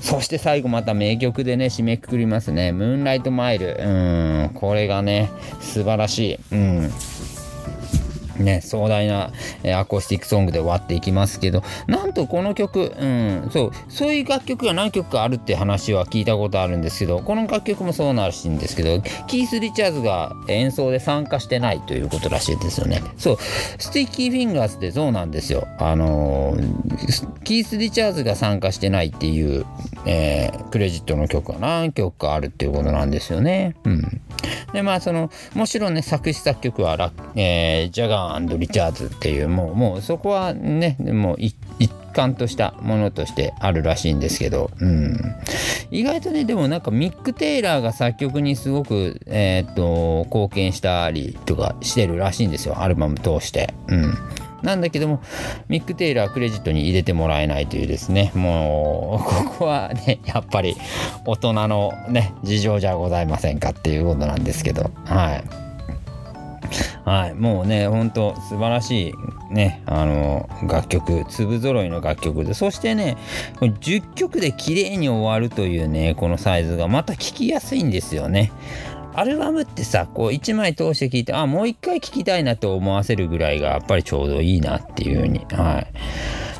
[0.00, 6.38] そして最後また名曲でね締めくくりますね「ムーンライトマイル」うんこれがね素晴らしい。
[6.52, 6.90] うん。
[8.36, 9.30] ね、壮大な、
[9.62, 23.02] えー、アコースティックソングで終わっていきますけどなんとこの曲、うん、そうそういう楽曲が何曲かあるって話は聞いたことあるんですけどこの楽曲もそうらしいんですけどキース・リチャーズが演奏で参加してないということらしいですよね。
[23.16, 23.36] そう
[23.78, 25.66] スティッキー・フィンガーズってそうなんですよ。
[25.78, 29.66] あのー、キース・リチャーズが参加してないっていう、
[30.06, 33.76] えー、クレジットの曲が何曲かあるっていうことなんですよね。
[33.84, 34.20] うん。
[34.72, 38.23] でまあそのもちろんね作詞作曲はラ、え、ジャガー
[38.58, 41.54] リチャーズっていうもうもうそこはねもう一
[42.14, 45.18] 貫としたものとしてあるらしいんですけど、うん、
[45.90, 53.74] 意外とねでもなんかミック・テイラーが作曲にすごく、えー、っと貢献したりとかしてるらしいんですよアルバム通して。
[53.88, 54.14] うん
[54.64, 55.22] なんだけども、
[55.68, 60.74] ミック・テイラークレジットに入れてもらえないというですね、もう、ここはね、 やっぱり
[61.26, 65.63] 大人のね、事情じゃございませんかっていうことなんですけど、はい。
[67.04, 69.10] はい、もうね、ほんと素晴らし
[69.50, 73.16] いね、あの、楽曲、粒揃いの楽曲で、そしてね、
[73.60, 78.52] 10曲で綺麗に終わるというね、このサイズがまた聴きやすいんですよね。
[79.16, 85.86] アルバムってさ、こう1枚通して聴いて、あ、もう一回聴きたいなと思わせるぐらいがやっぱりちょうどいいなっていうふうに、はい。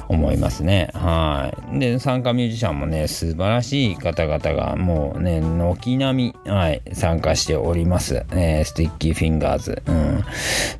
[0.08, 0.90] 思いますね。
[0.94, 1.78] はい。
[1.78, 8.24] で、参加ミュージシャンもね、素晴らしい方々がもうね、軒並み、はい、参加しております。
[8.32, 9.82] えー、スティッキーフィンガーズ。
[9.86, 10.24] うん。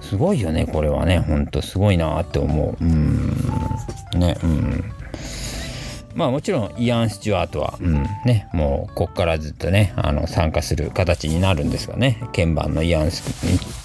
[0.00, 1.18] すごいよね、これはね。
[1.18, 2.84] ほんとすごいなって思う。
[2.84, 3.34] うん。
[4.14, 4.93] ね、うん。
[6.14, 13.24] まあもちろんイアン・スチュワートは、うん、ね、もうこっからずっとね、あの参加する形になるんですがね、鍵盤のイアンス・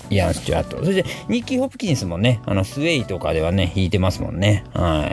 [0.09, 0.77] イアン・スチュワート。
[0.83, 4.63] そしてニッキー・ホプキンスもね、あのスウェイとかではね、弾いてますもんね。
[4.73, 5.07] は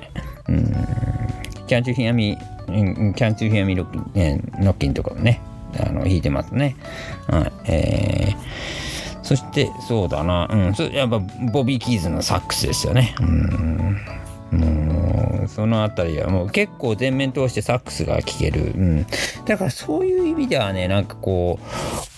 [0.49, 0.53] い。
[0.53, 0.65] うん。
[1.67, 2.39] Can't You Hear Me,
[3.15, 5.41] Can't You Hear Me Knocking とかもね、
[5.81, 6.77] あの弾いてますね。
[7.29, 7.53] はい。
[7.67, 8.87] えー
[9.27, 11.19] そして、そうだな、うん、やっぱ
[11.51, 13.17] ボビー・キーズのサックスですよね。
[13.21, 13.97] うん
[14.57, 19.07] もうその辺りはもう結構全面通してサックスが聴ける、うん、
[19.45, 21.59] だからそういう意味ではねなんかこ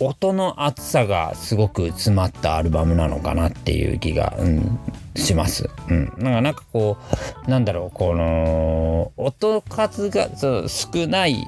[0.00, 4.78] う音の厚さがすごく詰まったアルバムなのかなっていう気が、うん、
[5.14, 5.68] します。
[5.88, 6.96] うん、なんかなんかこ
[7.46, 10.28] うなんだろうこの音数が
[10.68, 11.44] 少ない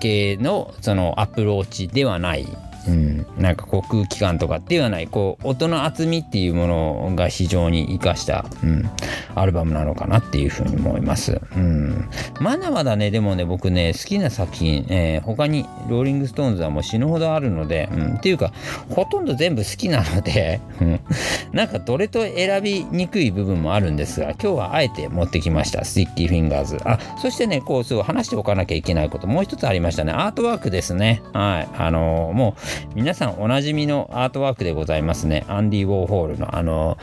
[0.00, 2.46] 系のそのアプローチではない
[2.88, 8.90] うん、なんかこう空気感とかではないこう音の厚みっていうものが非常に生かした、うん、
[9.34, 12.08] アルバムなのかなっていうふうに思います、うん、
[12.40, 18.52] まだまだねでもね僕ね好きな作品、えー、他にローリング・ストーンズはもう死ぬほどあるので、うん、っていうか
[18.90, 20.60] ほとんど全部好きなので
[21.52, 25.84] なんかどれと選びにくい部分もあるんですが今日はあえて持ってきました。
[25.84, 30.12] スティッキーフィンガーズあそしてねこうすぐ話しておかなきゃいけないこともう一つありましたね。
[30.12, 31.22] アートワークですね。
[31.32, 31.68] はい。
[31.76, 32.60] あのー、もう
[32.94, 35.44] 皆さんおなじみのアートワークでございますね。
[35.48, 36.96] アンディ・ウォーホールのあの、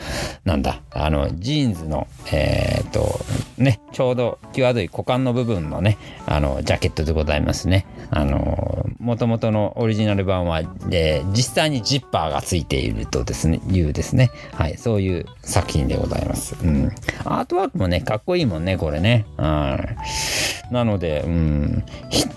[0.44, 3.20] なんだ、あの、ジーンズの、えー、っと、
[3.58, 7.86] ね、ちょうど際どい股間の部分のね、あの、ジャケットでございますね。
[8.10, 16.56] あの、もともとのオリジナル盤は、で、実際にジッパーがついているとですね、いうですね、はい、そういう作品でございます。
[16.62, 16.90] うん。
[17.24, 19.26] アートワークもね、かっこいいもんね、これね。
[19.38, 19.96] うん。
[20.70, 21.84] なので、うん、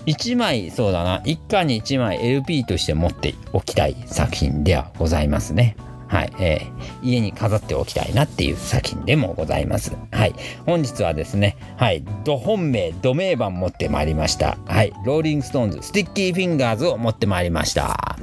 [0.06, 5.76] 1枚、そうだな、一家に1枚 LP として持っておきたい作品ではございますね。
[6.08, 9.96] はい、えー、家に飾っておきたいなっていう作品でもございます。
[10.12, 10.34] はい、
[10.64, 14.56] 本日はですね、はい、ド本命、ド名盤持ってまいりました。
[14.66, 18.16] はい、ローリングストーンズ、スティッキーフィンガーズを持ってまいりました。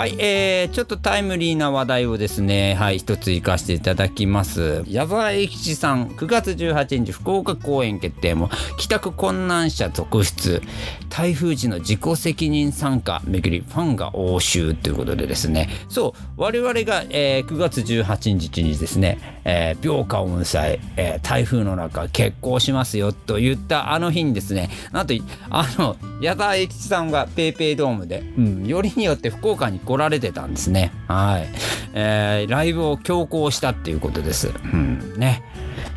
[0.00, 4.82] はい、えー、ちょっとタイムリーな話題をですね、はい、一つ行かせていただきます。
[4.88, 10.62] 矢沢永吉さん、9月18日、福岡公演決定も、帰宅困難者続出、
[11.10, 25.12] 台風時の自己責任参加めぐり、ファンが応酬ということでですね、そう、我々が、えー、9月18日にですね、えー、病花雲祭、えー、台風の中、決行しますよと言ったあの日にですね、なんと、
[25.50, 30.92] あの、矢沢永吉さんが PayPay ドームで、うん、よりによって福岡に来られてたんですね。
[31.08, 31.48] はい。
[31.94, 34.52] えー、ライブを強行したっていうことです。
[34.72, 35.14] うん。
[35.16, 35.42] ね。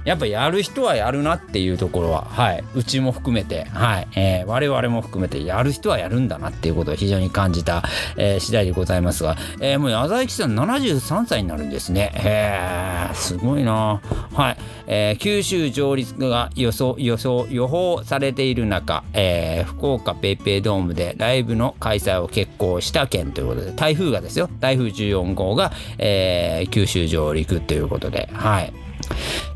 [0.05, 7.83] やっぱやる人はやるなっていうところは、はい、うちも含めて、はい、えー、我々も含めてやる人はやるんだなっていうことを非常に感じた、
[8.17, 12.11] えー、次第でございますが、えー、もう矢沢永さん73歳になるんですね。
[12.15, 14.01] へえ、すごいな。
[14.33, 28.82] はい、えー、九州上陸が予想、予想、予報されている中、えー、福岡ペイペイドームでライブの開催を決行した件ということで、台風がですよ、台風14号が、えー、九州上陸ということで、はい。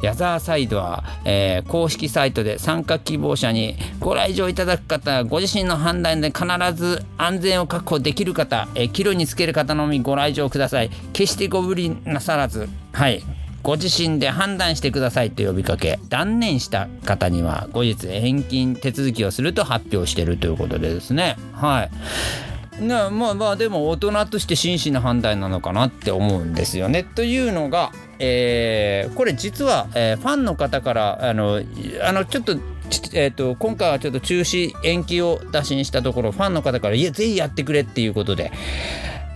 [0.01, 10.89] 矢沢サイドは、えー、公式サイトで参加希望者にご来場いただく方ご自身の判断で必ず安全を確保できる方、えー、帰路につける方のみご来場ください。
[11.13, 13.23] 決してご無理なさらずはい。
[13.63, 15.31] ご自身で判断してください。
[15.31, 15.99] と呼びかけ。
[16.07, 21.35] 断念した方には後日返金手続きをすると発表しているということでですね。
[21.51, 22.56] はい。
[22.79, 27.03] なまあまあでも大人として真摯な判断なのかなって思うんですよね。
[27.03, 31.61] というのが、えー、これ実は、えー、ファンの方からあの
[32.01, 32.57] あのちょっと
[33.13, 38.51] えーと、今回はちょっと中止延期を打診したところファンの方から「いやぜひやってくれ」っていうことで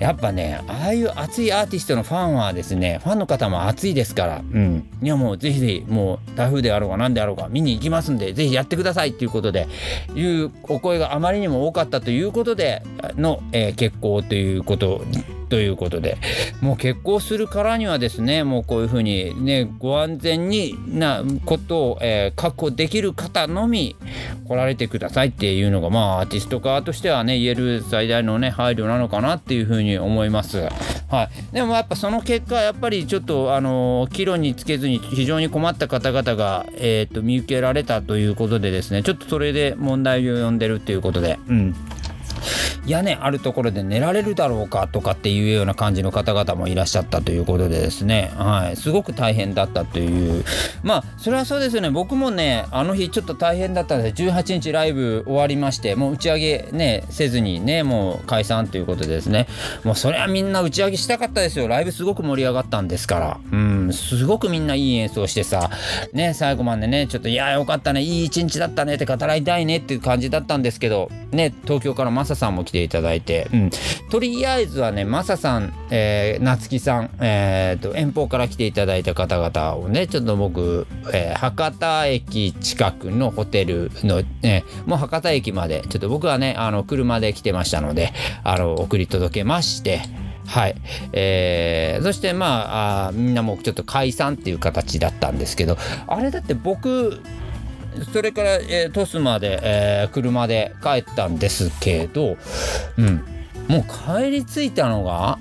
[0.02, 4.38] やっぱねああいう熱いアーティストのファンはですねファンの方も熱いですから。
[4.40, 4.90] うん。
[5.00, 9.68] いやもうぜひぜひもう台風であろうが何であろうが見に行きますんでぜひやってくださいっていうことで
[10.16, 12.82] いうお声があまりにも多かったということで
[13.16, 15.04] の、えー、結婚ということ
[15.52, 16.18] ということで
[16.62, 23.98] もう結婚するからにはですねもうこういうふうにねご安全になことを、えー、確保できる方のみ
[24.48, 30.70] 来られてくださいっていうのがまあアーティスト側としてはね言える最大のね配慮なのかなっていうふうに思います。
[31.10, 41.38] はい、でもやっぱその結果やっぱりちょっとあの岐路につけずに非常に困った方々が、えーと、見受けられたということでですねちょっとそれで問題を呼んでるっていうことで。
[41.50, 41.76] うん
[42.86, 50.44] 屋根あるところで寝られるだろうかとかっていうような感じの方々もいらっしゃったということでですね、はい、すごく大変だったという。
[50.84, 51.90] まあそれはそうですよね。
[51.90, 59.48] 僕もねあの日ちょっと大変だったので18日ライブ終わりましてもう打ち上げねせずにねもう解散ということでですね。
[59.84, 61.68] もうそれはみんな打ち上げしたかったですよ。
[61.68, 63.40] ライブすごく盛り上がったんですから。
[63.52, 63.94] うん。
[63.94, 65.70] すごくみんないい演奏してさ
[66.14, 68.02] ね最後までねちょっといやよかったね。
[68.02, 73.70] いい一日だったねって語りたいねっていう感じだったんですけどね東京からマサさんも来ていただいて、うん、
[74.10, 88.14] とりあえずはねマサさん、えー、夏木さん、えーと、遠方から来ていただいた方々をねちょっと僕、えー、博多駅近くのホテルの、ね、もう博多駅までちょっと僕はねあの車で来てましたので
[88.44, 90.02] あの送り届けまして
[90.48, 90.76] はい、
[91.14, 97.22] えー、そしてまああみんなもうちょっと解散っていう形だったんですけどあれだって僕
[98.14, 102.38] それから、えー、トスまで、えー、車で帰ったんですけど、
[102.98, 103.24] うん、
[103.68, 103.84] もう
[104.22, 105.40] 帰り着いたのが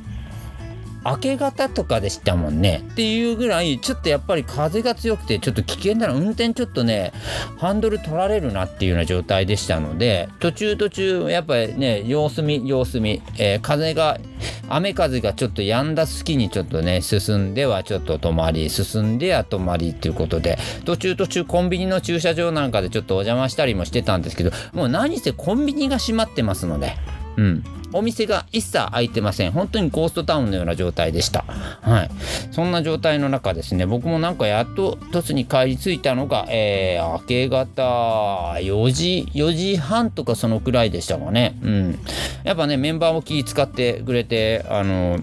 [1.04, 2.82] 明け方とかでしたもんね。
[2.92, 7.12] っていうぐらいちょっとやっぱり風が強くてちょっと危険だな運転ちょっとね
[7.58, 14.18] ハンドル取られるなっていうような状態でしたので途中途中やっぱりね様子見様子見、えー、風が
[14.68, 26.94] 雨風がちょっと止んだ隙にちょっとね進んではちょっと止まり進んでは止まりっていうことで途中途中コンビニの駐車場なんかでちょっとお邪魔したりもしてたんですけどもう何せコンビニが閉まってますので。
[27.36, 27.79] うん。
[27.92, 29.52] お店が一切開いてません。
[29.52, 31.44] 本当にゴーストタウンのような状態でした。
[31.80, 32.10] はい。
[32.52, 37.82] そんな状態の中ですね、僕もなんかやっと突に帰り着いたのが、えー、明け方
[38.58, 41.58] 4時、4時半とかそのくらいでしたかね。
[41.62, 41.98] うん。
[42.44, 45.18] やっぱね、メンバーも気使ってくれて、あの、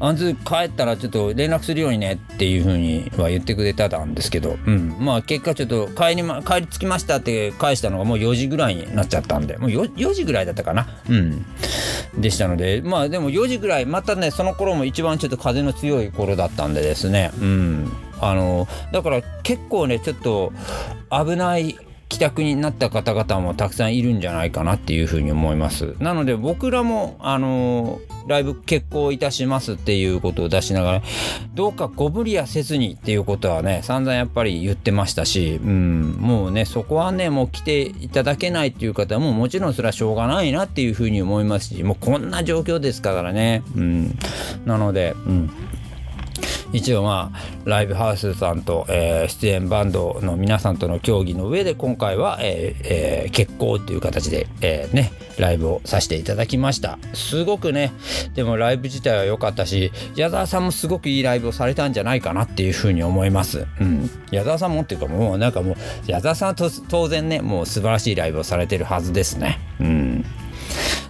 [0.00, 10.88] あんず帰ったらちょっと連絡するようにねっていうふうには言ってくれたんですけど、うん、まあ結果ちょっと帰り,、ま、帰り着きましたって返したのがもう4時ぐらいになっちゃったんでもう 4, 4時ぐらいだったかな？
[11.08, 11.44] うん。
[12.18, 17.30] でしたのでまあでも4時ぐらいまたねその頃も一番ちょっと風の強い頃だったんでですね。
[17.40, 17.92] うん。
[18.20, 20.52] あのだから結構ねちょっと
[21.10, 25.94] 危ない帰宅になった方々もたくさんいるんじゃないかなっていうふうに思います。
[25.98, 31.02] なので僕らもあのライブ決行いたしますっていうことを出しながら
[31.54, 44.18] どうかご無理はせずにっていうことはね散々やっぱり言ってましたし、うん、もうねそこはねもう来ていただけないっていう方ももちろんそれはしょうがないなっていうふうに思いますしもうこんな状況ですからね、うん、
[44.66, 45.50] なので、うん。
[46.72, 56.98] 一応まあライブハウスさんと、えー、出演バンドの皆さんとの協議の上で今回は、えーえー、結婚という形で、えー、ねライブをさせていただきました。
[57.14, 57.92] すごくね。
[58.34, 63.66] でもライブ自体は良かったし矢沢さんもすごくいいライブをされたんじゃないかなっていうふうに思います。
[63.80, 64.10] うん。
[64.30, 69.58] 矢沢さんもっていうかもうなんかもう矢沢さんは当然ねもう素晴らしいライブをされてるはずですね。
[69.80, 70.24] うん。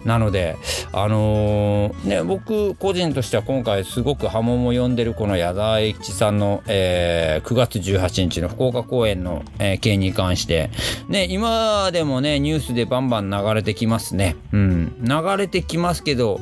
[0.05, 0.57] なので
[0.93, 10.71] あのー、ね僕個人としては今回すごく波紋を呼んでるこの矢沢永吉さんの、えー、9月18日の福岡公演の、えー、件に関して
[11.09, 14.37] ね今でもねニュースでバンバン流れてきますね。
[14.53, 14.95] うん。
[15.03, 16.41] 流れてきますけど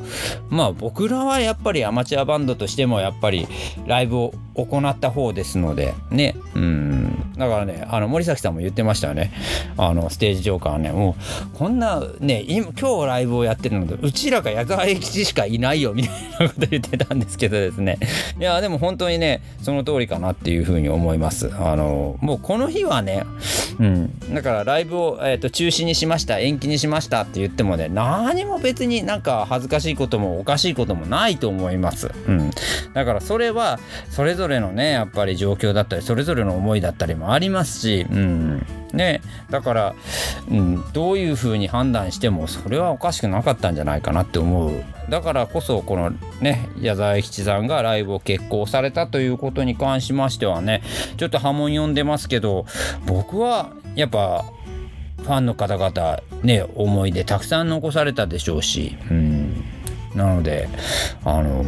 [0.49, 3.47] まあ僕らはやっぱりアマチュアバンドとしてもやっぱり
[3.85, 6.35] ライブを行った方ですのでね。
[6.55, 7.33] うん。
[7.37, 9.31] だからねあの森崎さんも言ってましたよね。
[9.77, 10.91] あのステージ上からね。
[10.91, 11.15] も
[11.53, 17.97] うこんなね今今日ライブをやってるのでうちらが矢沢永吉しかいないよみたいなこと言ってたんですけどですね。
[18.39, 21.51] いやでも本当にねその通りかなっていうふうに思います。
[21.55, 23.25] あのもうこの日はね
[23.79, 24.19] うん。
[24.33, 32.11] だからライブを、えーと、中止にしました延期にしましたって言ってもね何も別になんか恥ずかしいこともおかしいこともないと思います。
[32.27, 32.51] うん。
[32.93, 33.79] だからそれは
[34.09, 38.65] それぞれのねやっぱり状況だったりそれぞれの思いだったりもありますしうん。
[38.93, 39.21] ね。
[39.49, 39.95] だから、
[40.49, 44.83] うん、どういうふうに判断してもそれはおかしくなかったんじゃないかなって思う。
[45.09, 46.11] だからこそこの
[46.41, 50.81] ね矢沢吉さんがライブを決行されたということに関しましてはね
[51.17, 52.65] ちょっと波紋呼んでますけど
[53.05, 54.43] 僕はやっぱ
[55.19, 59.63] ファンの方々ね思い出たくさん残されたでしょうし、うん、
[60.15, 60.67] なので
[61.23, 61.63] あの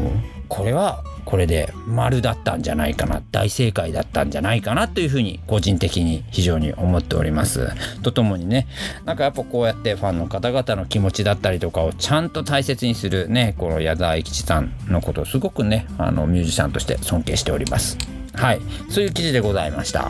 [0.47, 7.69] これはこれで丸だったんじゃないかな大正解だったんじゃないかなというふうに個人的に非常に思っております。
[8.01, 8.65] とともにね
[9.05, 17.95] なんかやっぱこうやってファンの方々の気持ちだったりとかをちゃんと大切にするねこの矢沢永吉さんのことをすごくねあのミュージシャンとして尊敬しております。
[18.34, 18.61] はい。
[18.89, 20.09] そういう記事でございました。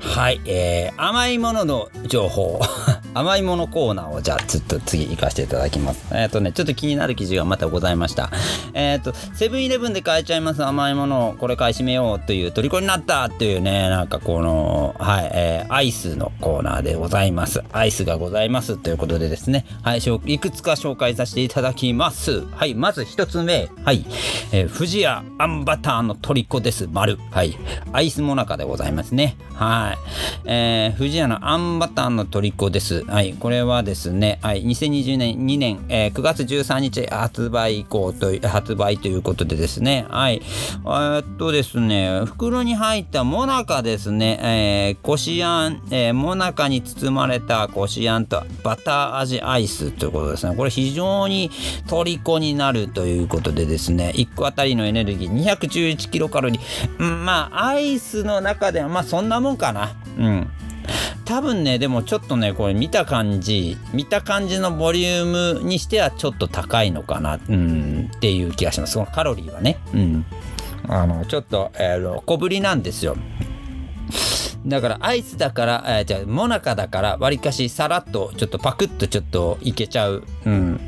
[0.00, 2.60] はい、えー、甘いものの情報。
[3.16, 6.14] 甘いものコーナーをじゃあちょっと次行かせていただきます。
[6.14, 8.30] えっ、ー、とね、ちょっと気になる記事がまたございました。
[8.74, 17.62] えっ、ー、と、セブンイレブンで買えちゃいます甘いものをこれ買い占めようという虜になったっていうね、なんかこの、はい、えー、アイスのコーナーでございます。
[17.72, 22.44] アイスがございますということでですね、はい、いくつか紹介させていただきます。
[22.50, 24.04] はい、まず一つ目、はい、
[24.52, 26.86] えー、富士屋あんバターの虜です。
[26.92, 27.16] 丸。
[27.30, 27.56] はい、
[27.94, 29.38] アイスモナカでございますね。
[29.54, 29.98] はい、
[30.44, 33.05] えー、富士屋のあんバターの虜です。
[33.08, 50.56] はい、これはですね、はい、2020年2年、えー、9月13日発売以降と発売ということでですね、はい、えっとですね、袋に入ったモナカですね、えー、こしあん、えー、モナカに包まれたこしあんとバター味アイスということですね。
[50.56, 51.50] これ非常に
[51.86, 56.62] 虜になるということでですね、1個あたりのエネルギー211キロカロリー、
[56.98, 59.94] うん、まあ、アイスの中ではまあそんなもんかな。
[60.18, 60.50] うん。
[61.24, 68.98] 多分ねでもちょっとねこれ見た感じ見た感じのボリュームにしてはちょっと高いのかなうんっていう気がします。
[69.12, 69.78] カロリーはね。
[69.92, 70.24] うん。
[70.88, 73.16] あのちょっと、えー、小ぶりなんですよ。
[74.66, 80.80] だからアイスだから、えー、じゃあモナカだからわりかしさらっとちょっとパクッとちょっといけちゃう、うん、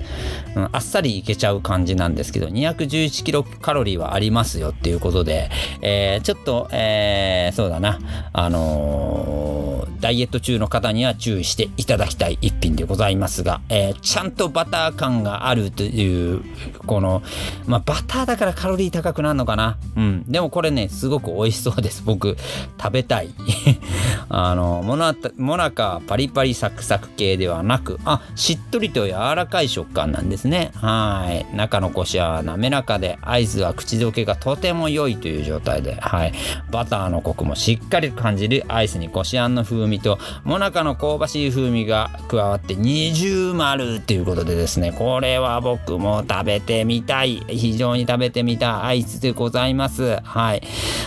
[0.58, 5.50] うん、あっさりいけちゃう感じなんですけど211キロカロリーはありますよっていうことで、
[5.82, 8.00] えー、ちょっと、えー、そうだな。
[8.32, 16.42] あのー、ダイエット中の方には注意していただきたい一品でございますが、えー、ちゃんとバター感があるという
[16.86, 17.22] この、
[17.66, 22.02] まあ、バターだからカロリー高くなるのかな、うん、でもこれねすごく美味しそうです。
[22.04, 22.36] 僕
[22.80, 23.30] 食べたい。
[24.28, 30.47] あのモナモナカパリパリサクサク系ではなくあしっとりと柔らかい食感なんですね。
[30.48, 30.70] ね。
[30.74, 31.56] はい。
[31.56, 35.96] 中のこしは滑らかでアイスは口どけがとても良いという状態で。
[36.00, 36.32] はい。
[36.70, 44.92] バターのコクもしっかり感じるアイスにこしあんの風味とモナカの香ばしい風味が加わって二重丸っていうことでですね。
[44.92, 47.42] これは僕も食べてみたい。
[47.48, 50.18] 非常に食べてみたアイスでございます。
[50.22, 50.62] はい。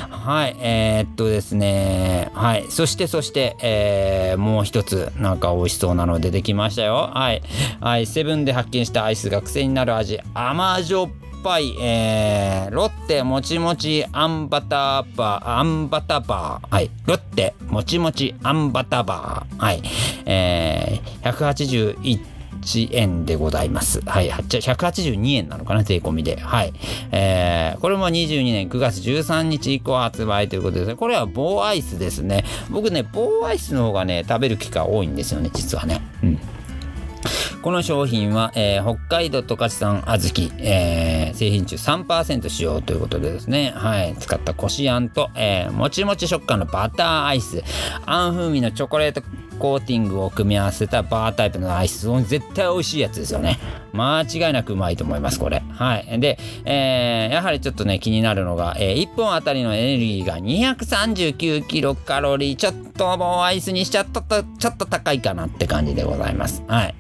[0.10, 0.56] はい。
[0.60, 2.30] えー、っとですね。
[2.34, 2.66] はい。
[2.70, 7.12] そしてそして、えー、もう一つなんか美味しそうなの出てきましたよ。
[7.14, 7.42] はい。
[7.80, 8.06] はい。
[8.06, 10.20] セブンで発見したアイスが癖になる味。
[10.34, 11.10] 甘じょっ
[11.44, 19.82] パイ、えー、ロッテもちもちあんバターバー、あんバタバー、はい、ロッテもちもちあんバターバー、はい、
[20.26, 22.20] えー、181
[22.92, 24.02] 円でございます。
[24.02, 24.30] はい。
[24.30, 26.40] 182円なのかな税込みで。
[26.40, 26.74] はい。
[27.12, 30.96] えー、これも22年9月13日以降発売ということです。
[30.96, 32.44] これは棒アイスですね。
[32.70, 36.02] 僕ね、棒アイスの方がね、食べる機会多いんですよね、実はね。
[36.24, 36.40] うん。
[37.62, 47.64] この商品は、えー、北海道十勝産小豆、えー、製品中3%使用ということでですね、はい、使ったこしあんと、えー、もちもち食感のバターアイス、
[48.06, 49.22] あん風味のチョコレート
[49.62, 53.60] コーティングを組み合わせたバータイプのアイス、絶対美味しいやつですよね。
[53.94, 55.62] 間違いなくうまいと思います、これ。
[55.70, 56.20] はい。
[56.20, 66.64] で、えー、やはりちょっとね、気になるのが、えー、1本あたりのエネルギーが239キロカロリー、ちょっともうアイスにしちゃったと、ちょっと高いかなって感じでございます。
[66.68, 66.96] はい。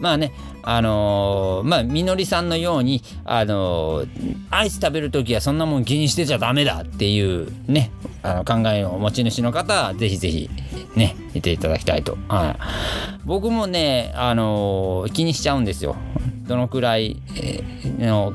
[0.00, 0.32] まあね、
[0.66, 4.08] あのー、まあ、みのりさんのように、あのー、
[4.50, 7.92] アイス食べるときはそんなもん気にしてちゃダメだっていうね、
[8.24, 10.50] あの考えをお持ち主の方は、ぜひぜひ、
[10.96, 12.18] ね、見ていただきたいと。
[12.28, 12.56] はい。
[13.24, 15.94] 僕もね、あのー、気にしちゃうんですよ。
[16.48, 17.22] どのくらい、
[17.98, 18.32] の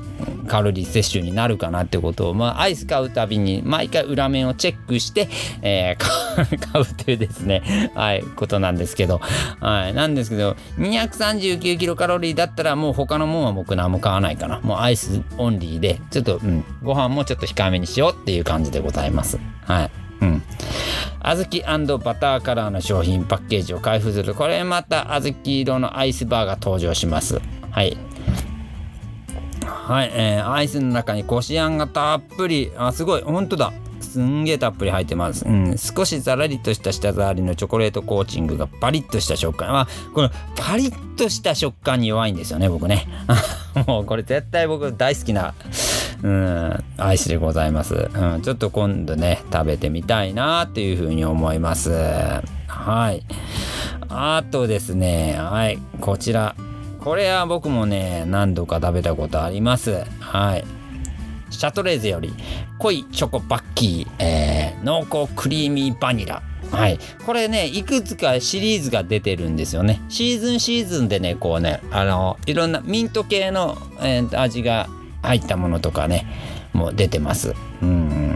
[0.48, 5.30] カロリー摂取になるかなってことを、まあ、アイス買うたびに毎回裏面をチェックして、
[5.62, 9.22] えー、 買うっていうですね、はい、ことなんですけど、
[9.60, 14.60] はい、なんですけど、239キロカロリーだったらもう他のもんは僕何も買わないかな。
[14.62, 19.40] もうアイスオンリーで、ちょっと、うん、ご飯もちょっと控えめにしようっていう感じでございます。
[19.66, 19.92] はい。
[20.22, 20.44] うん。
[21.24, 24.34] 小豆バターカラーの商品パッケージを開封する。
[24.34, 27.42] これまた小豆色のアイスバーが登場します。
[27.72, 27.98] はい。
[29.66, 32.72] はい、えー、アイスの中にこしあんがたっぷり。
[32.78, 33.22] あ、すごい。
[33.22, 33.74] 本当だ。
[34.02, 35.46] すんげえたっぷり入ってます。
[35.46, 39.72] うん、少しザラリとした舌触りのチョコレートコーチングがパリッとした食感。
[39.72, 43.08] まあ、このパリッとした食感に弱いんですよね、僕ね。
[43.88, 45.54] もうこれ絶対僕大好きな、
[46.24, 48.10] うん、アイスでございます。
[48.14, 51.92] うん、ちょっと今度ね、食べてみたいなっていうふうに思います。
[52.68, 53.24] はい。
[54.10, 56.56] あとですね、はい、こちら。
[57.00, 60.04] これは僕もね、何度か食べたことあります。
[60.20, 60.81] はい。
[61.62, 62.34] シャトレーゼより
[62.80, 66.42] 濃いチョコバッキー、えー、濃厚クリーミーバニラ。
[66.72, 66.98] はい。
[67.24, 70.02] これね、いくつかシリーズが出てるんですよね。
[70.10, 74.90] シーズンシーズンでね、こうね、あの、いろんなミント系の、えー、味が
[75.22, 76.26] 入ったものとかね、
[76.74, 77.54] もう出てます。
[77.84, 78.31] うん。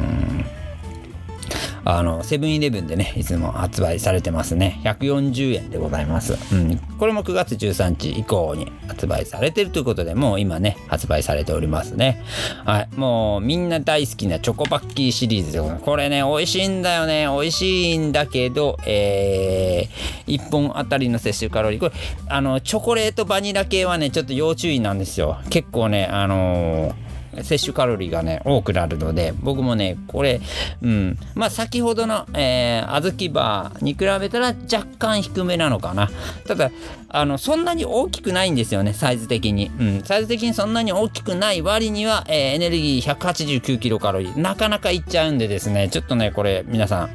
[1.86, 4.82] あの、セブンイレブンでね、いつも発売されてますね。
[4.84, 6.34] 140円でございます。
[6.54, 6.78] うん。
[6.98, 12.24] これも9月13日以降に発売されてるということで、もう今ね、発売されておりますね。
[12.66, 12.90] はい。
[12.96, 15.86] もうみんな大好きなチョコバッキーシリーズでございます。
[15.86, 17.28] これね、美味しいんだよね。
[17.28, 21.80] 美味しいんだけど、えー、1本あたりの摂取カロリー。
[21.80, 21.92] これ、
[22.28, 25.38] あの、チョコレートバニラ系はね、ちょっと要注意なんですよ。
[25.52, 30.42] 結構ね、あのー摂取カロリーがね、多くなるので、僕もね、これ、
[30.82, 36.10] うん、まあ先ほどの、えー、小豆バーに比べたら若干低めなのかな。
[36.48, 36.72] ただ、
[37.10, 39.72] あの、そんなに大きくないんですよね、サイズ的に。
[39.80, 47.10] うん、サイズ的にそんなに大きくない割には、えー、エネルギー189キロカロリー、なかなかいっちゃうんでですね、ちょっとね、これ、皆さん、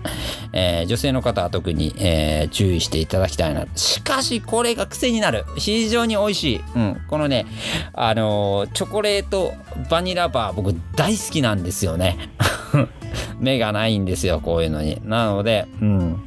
[0.53, 3.67] えー、女性の方は特に、えー、注意していただきたいな。
[3.77, 5.45] しかし、これが癖になる。
[5.57, 6.61] 非常に美味しい。
[6.75, 7.47] うん、このね、
[7.93, 9.53] あのチョコレート
[9.91, 12.31] バニラバー、僕大好きなんですよね。
[13.39, 15.01] 目がないんですよ、こういうのに。
[15.05, 16.21] なので、うん。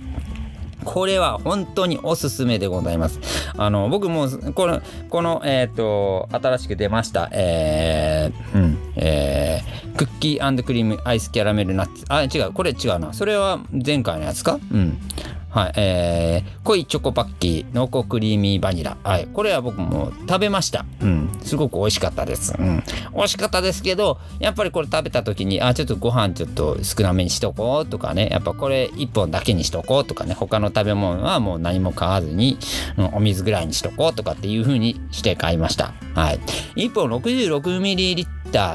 [0.84, 3.20] これは本当におすすめでございます。
[3.58, 12.06] あの、僕も、この、この、えっ、ー、と、新しく出ました、えー、うん、えー、クッキークリームアイスキャラメルナッツ。
[12.10, 13.14] あ、違う、これ違うな。
[13.14, 14.60] それは前回のやつか？
[14.72, 14.98] うん。
[15.54, 18.98] はい、えー、濃いチョコパッキー、濃厚クリーミーバニラ。
[19.04, 20.84] はい、これは僕も食べました。
[21.00, 22.56] うん、すごく美味しかったです。
[22.58, 22.84] うん、
[23.14, 32.58] 美味しかったですけど、やっぱりこれ食べた時に、あ、ちょっとご飯ちょっと少なめにしとこうとかね、やっぱこれ1本だけにしとこうとかね、他の食べ物はもう何も買わずに、
[33.14, 35.94] お水ぐらいにしとこうとかっていう風にして買いました。
[36.16, 36.40] はい。
[36.78, 38.26] 1本 66ml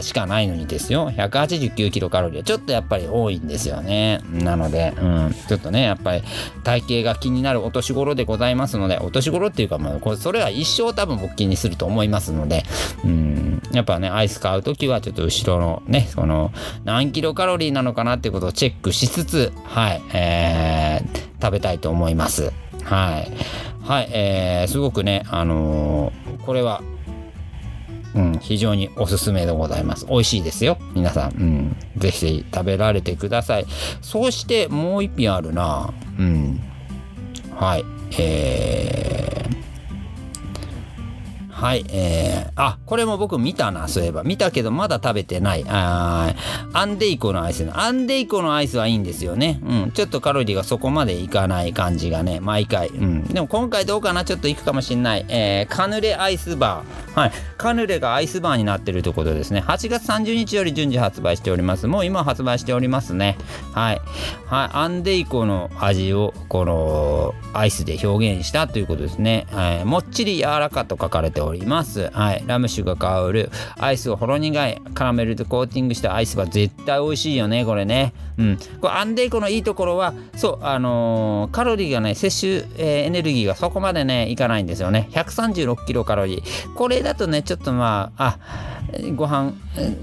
[0.02, 4.20] しかないのにですよ、189キロカロリーはちょっとやっぱり多いんですよね。
[4.32, 6.22] なので、うん、ちょっとね、やっぱり
[6.68, 12.62] 体型が気になるお年頃でございますので、お年頃っていうか、まあ、これそれは一生多分僕気にすると思いますので、
[13.06, 16.52] うん、やっぱね、アイス買うときはちょっと後ろのね、その
[16.84, 22.52] 何キロカロリーなのかなっていうことをチェックしつつ、はい、えー、食べたいと思います。
[22.84, 23.32] はい。
[23.82, 26.82] はい、えー、すごくね、あのー、これは
[28.14, 30.06] うん、非常におすすめでございます。
[30.06, 30.78] 美味しいですよ。
[30.94, 33.66] 皆さん、うん、ぜひぜひ食べられてください。
[34.00, 35.92] そしてもう一品あるな。
[36.18, 36.60] うん。
[37.54, 37.84] はい。
[38.18, 39.67] えー、
[41.58, 44.22] はい、えー、あ、これも僕見たな、そういえば。
[44.22, 45.64] 見たけど、まだ食べてない。
[45.66, 46.32] あ
[46.72, 47.68] アンデイコのアイス。
[47.72, 49.60] アンデイコのアイスはいいんですよね。
[49.64, 49.90] うん。
[49.90, 52.90] ちょっとカロリーがそこまでいかない感じがね、毎回。
[52.90, 53.24] うん。
[53.24, 54.24] でも今回どうかな？
[54.24, 55.26] ちょっといくかもしんない。
[55.28, 57.20] えー、カヌレアイスバー。
[57.20, 57.32] はい。
[57.56, 59.60] カヌレがアイスバーになってるということですね。
[59.66, 61.88] 8月30日より順次発売しております。
[61.88, 63.36] もう今発売しておりますね。
[63.72, 64.00] はい。
[64.46, 64.70] はい。
[64.76, 69.48] アンデイコの味を、この、アイスで表現したということですね。
[69.50, 69.84] はい。
[69.84, 71.47] もっちり柔らかと書かれております。
[71.48, 72.44] おりますはい。
[72.46, 78.12] ラム酒が香るアイスをほろ苦いカラメルでコーティングしたアイスは絶対美味しいよね、これね。
[78.38, 78.58] うん。
[78.80, 85.08] これアンデイコのいいところは、そう、あのー、カロリーがね、摂取、えー、エネルギーがそこまでね、いかないんですよね。
[85.12, 86.74] 136キロカロリー。
[86.74, 88.77] これだとね、ちょっとまあ、あ、
[89.14, 89.52] ご飯、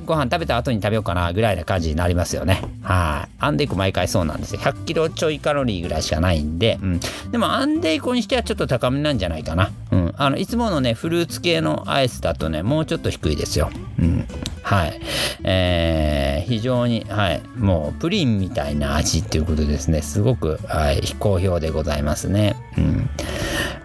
[0.05, 2.61] ご飯食べた後に食べようかなぐらいな感じになりますよね。
[2.81, 3.31] はい。
[3.39, 4.61] アンデイコ毎回そうなんですよ。
[4.61, 6.99] 100キロちょいカロリーぐらいしかないんで、うん。
[7.31, 9.71] でもアンデイコにしてはちょっと高めなんじゃないかな。
[9.91, 10.13] うん。
[10.17, 13.69] あの、いつものね、フルーツ系のアイスだとね、もうちょっと低いですよ。
[13.99, 14.27] うん。
[14.65, 14.99] はい。
[15.43, 17.43] えー、非常に、はい。
[17.55, 20.01] もう、プリンみたいな味っていうことですね。
[20.01, 22.55] すごく、はい、好評でございますね。
[22.75, 23.09] うん。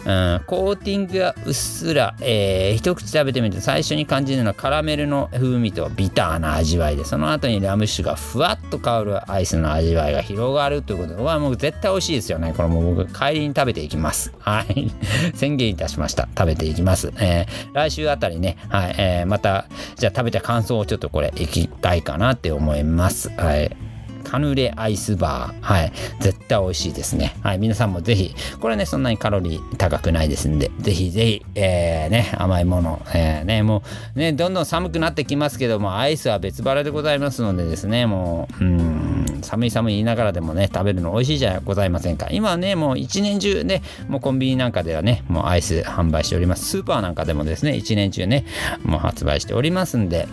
[0.07, 14.91] うん、コーティングがうっすら、えー、一口食べてみて最初に感じるのはカラメルの風味とビターな味わいでその後にラム酒がふわっと香るアイスの味わいが広がるということではもう絶対美味しいですよねこれもう僕帰りに食べていきますはい
[15.35, 19.67] 宣言いたしました食べていきます、えー、来週あたりね、はいえー、また
[19.97, 23.31] じゃあ食べた感想をちょっとこれいきたいかなって思います。
[23.31, 23.90] はい。
[24.31, 25.61] カヌレアイスバー。
[25.61, 25.93] はい。
[26.21, 27.35] 絶対美味しいですね。
[27.43, 27.59] はい。
[27.59, 33.83] 皆さんもぜひ、これね、そんなにカロリー高くないですんで、ぜひぜひ、えー、ね、甘いもの、えー、ね、も
[34.15, 42.29] う、ね、どんどん寒くなってきますけども、アイスは別腹でございますのでですね、もう、うん、寒い寒い言いながらでもね、食べるの美味しいじゃございませんか。
[42.31, 46.67] 今はね、もう一年中ね、もうコンビニなんかではね、もうアイス販売しております。
[46.67, 48.45] スーパーなんかでもですね、一年中ね、
[48.85, 50.29] もう発売しておりますんで、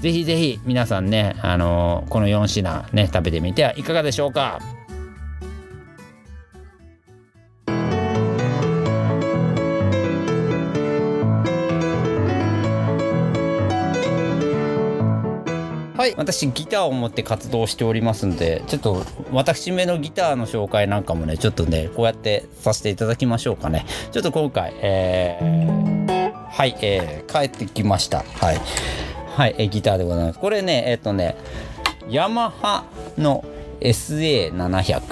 [0.00, 4.60] ぜひぜひ皆さんね、あのー、この4品ね、食べてみてはいかがでしょうか。
[15.98, 23.84] はい、私ギターを持って活動しておりますんで、ちょっと私めのギターの紹介なんかもね、ちょっとね、こうやってさせていただきましょうかね。
[24.12, 28.18] ちょっと今回、えー、はい、えー、帰ってきました。
[28.18, 28.60] はい。
[29.38, 30.38] はい、えギターでございます。
[30.38, 31.36] これね、えっ、とね、
[32.08, 32.84] ヤマハ
[33.18, 33.44] の
[33.80, 35.02] SA700。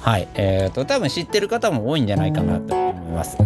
[0.00, 3.36] はい、えっ、と、多分知ってる方も多いんじゃないかなと思います。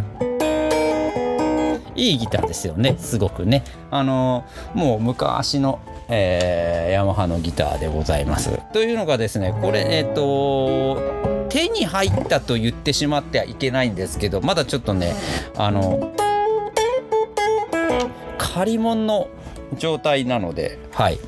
[1.97, 3.65] いいギターですよね、すごくね。
[3.91, 8.61] あのもう昔の、えー、ヤマハのギターでございます。
[8.73, 15.15] というのがですね、これ、えっ、ー、と、手に入ったと言ってしまってはいけないんですけど、まだちょっとね、
[15.57, 16.13] あの、
[18.39, 19.29] 借り物の
[19.77, 21.19] 状態なのではい。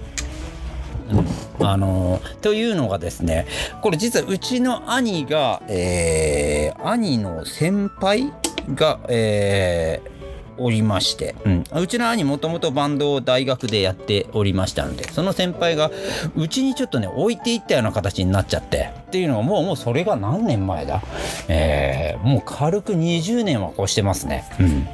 [1.58, 3.46] うん、あのー、というのがですね
[3.82, 8.32] これ実はうちの兄が、えー、兄の先輩
[8.74, 10.16] が、えー
[10.58, 15.90] おりまして、うん、うちの兄もともとバンドを大学でやっておりましたのでその先輩が
[16.34, 21.02] うちにちょっとね置いていったような形になっちゃってっていうのはもうもうそれが何年前だ？
[21.48, 24.44] えー、もう軽く20年は越してますね。
[24.58, 24.86] うん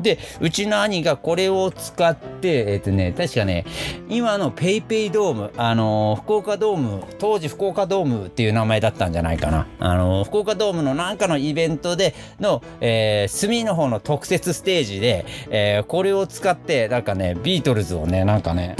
[0.00, 3.64] でうちの兄がこれを使ってえっ、ー、とね確かね
[4.08, 9.66] 今の PayPay ドームあのー、福岡ドーム当時福岡ドームっていう名前だったんじゃないかな。
[9.78, 18.76] あのー、福岡ドームのなんかのイベントでの、えー、隅の方の特設ステージで、えー、これを使ってなんかねビートルズをねなんかね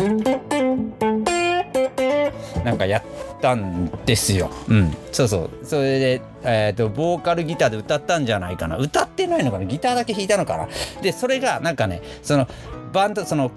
[2.65, 3.03] なんかやっ
[3.41, 4.51] たんですよ。
[4.69, 4.97] うん。
[5.13, 5.67] そうそう。
[5.67, 8.77] それで、えっ、ー、と、ボーカルギターで歌ったんじゃないかな。
[8.77, 10.69] 歌ってないのかなギターだけ弾いたのかな
[11.03, 12.47] で、それがなんかね、その、
[12.93, 13.51] バンドその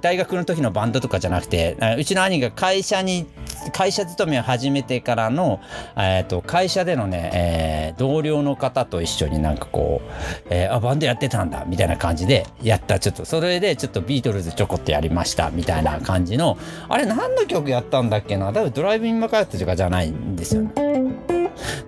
[0.00, 3.26] 大学の時のバンドとかじゃなくてうちの兄が会社に
[3.72, 5.60] 会社勤めを始めてからの、
[5.96, 16.56] えーと、会社でのね、えー、同僚の方と一緒になんかこう、えー、あバンドやってたんだみたいな感じでやったちょっとそれでちょっとビートルズちょこっとやりましたみたいな感じの
[16.88, 18.52] あれ何の曲やったんだっけな？
[18.52, 20.72] 多分ドライブインマカートとかじゃないんですよね。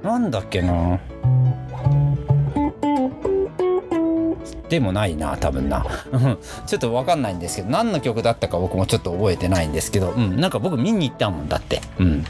[0.03, 1.01] なんだっけな？
[4.73, 5.85] でもないな多分な。
[6.66, 11.83] ちょっと分かんないんですけど何の曲だったか僕もちょっと覚えてないんですけど、うん、なんか僕見に行ったもんだって。
[11.99, 12.25] うん。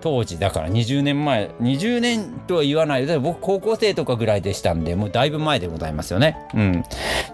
[0.00, 3.06] 当時だから20年前20年とは言わない。
[3.06, 6.36] で僕高校生とかぐらいでしたんでもうだいぶ前でございますよね。
[6.54, 6.84] うん。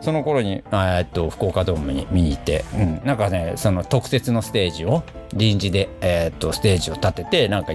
[0.03, 5.03] その頃にえっと福岡ドームに見に行って、うん、なんかねその特設のステージを
[5.33, 7.73] 臨時でえー、っとステージを立ててなんか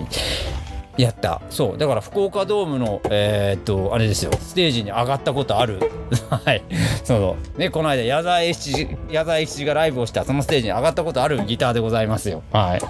[0.98, 1.42] やった。
[1.50, 1.78] そう。
[1.78, 4.32] だから福岡ドームのえー、っとあれですよ。
[4.34, 5.80] ステージに上がったことある。
[6.30, 6.64] はい。
[7.04, 10.24] そうねこの間矢沢永吉矢沢永吉がライブをした。
[10.24, 12.44] そのステージに上がったことあるギターでございますよ。
[12.52, 12.82] はい。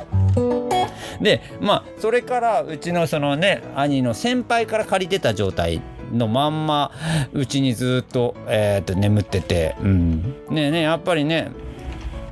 [1.22, 5.82] でまあそれからうちのそのね兄の先輩から借りてた状態
[6.14, 6.92] のまんま
[7.34, 11.52] うちにずっと,、えー、と眠ってて、うん、ねねやっぱりね。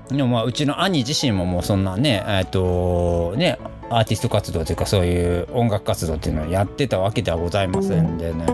[0.10, 3.58] でもまあうちの兄自身ももうそんなねえっ、ー、とね
[3.98, 8.46] アーティスト活動というかそういう音楽活動っていうのをやってたわけではございませんでね。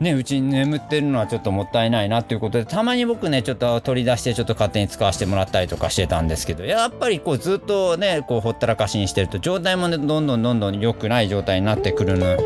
[0.00, 12.36] ね、うちに眠ってるのはちょっともったいないなということでたまに僕ねちょっと取り出してちょっと勝手に使わせてもらったりとかしてたんですけどやっぱりこうずっとねこうほったらかしにしてると状態もねどんどんどんどん良くない状態になってくるの。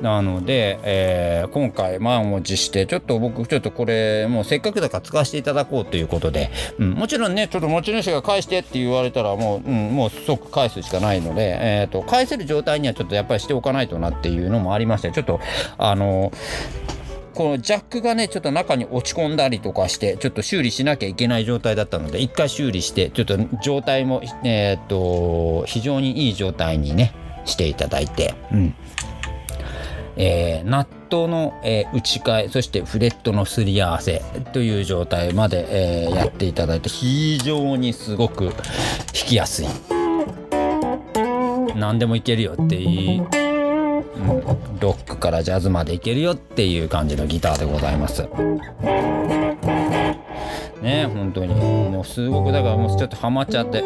[0.00, 15.40] なので、えー、今回満を持してちょっと僕ちょっとこれもうせっかくだから使わせていただこうということで、うん、もちろんねちょっと持ち主が返してって言われたらもう,、うん、もう即返すしかないので、えーと、返せる状態にはちょっとやっぱりしておかないとなっていうのもありましてちょっと
[15.78, 16.32] あの
[17.34, 27.12] このジャックがねちょっと中に落ち込んだりとかしてちょっと修理しなきゃいけない状態だったので一回修理してちょっと状態もえっ、と非常にいい状態にね
[27.44, 28.74] していただいて、うん、
[30.16, 38.54] えー、ナットの、えー、打ち替えそしてフレットのすり合わせという状態まで、えー、やっていただいて非常にすごく弾
[39.12, 39.66] きやすい。
[41.76, 43.28] 何でもいけるよっていう、うん、
[44.80, 48.22] ロックからジャズまでいけるよっていう感じのギターでございます。
[50.82, 51.54] ね本当に。
[51.54, 53.82] もうすごくだからもうちょっとハマっちゃって。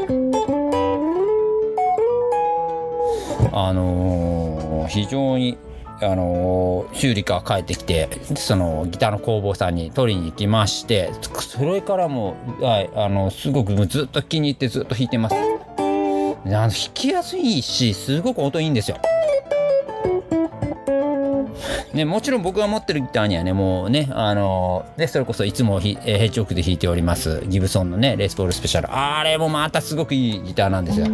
[3.50, 5.56] あのー、非常に
[6.00, 15.38] あの修理から帰ってきてそのギターの工房さんに取りに行きましてそれからもはいあのすごくずっと気に入ってずっと弾いてますあ
[16.46, 18.98] の弾きやすいしすごく音いいんですよ
[21.92, 28.88] ね、もちろん僕が持ってるギターにはね、もうね、あのー、ね、それこそいつもヘッジホックで弾いております、ギブソンのね、レースボールスペシャル。
[28.90, 31.06] あれもまたすごくいいギターなんですよ。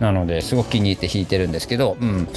[0.00, 2.28] なのですごく気に入って弾いてるんですけど、うん、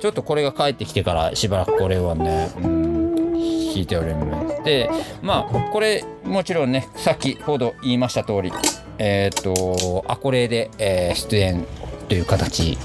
[0.00, 4.62] ちょっとこれが帰ってきてからしばらくこれはね、うん、弾いております。
[4.64, 4.90] で
[5.22, 8.52] まあこれもちろんね先ほど言いました通り
[8.98, 11.66] えっ、とアコレで、えー、出演
[12.08, 12.76] という形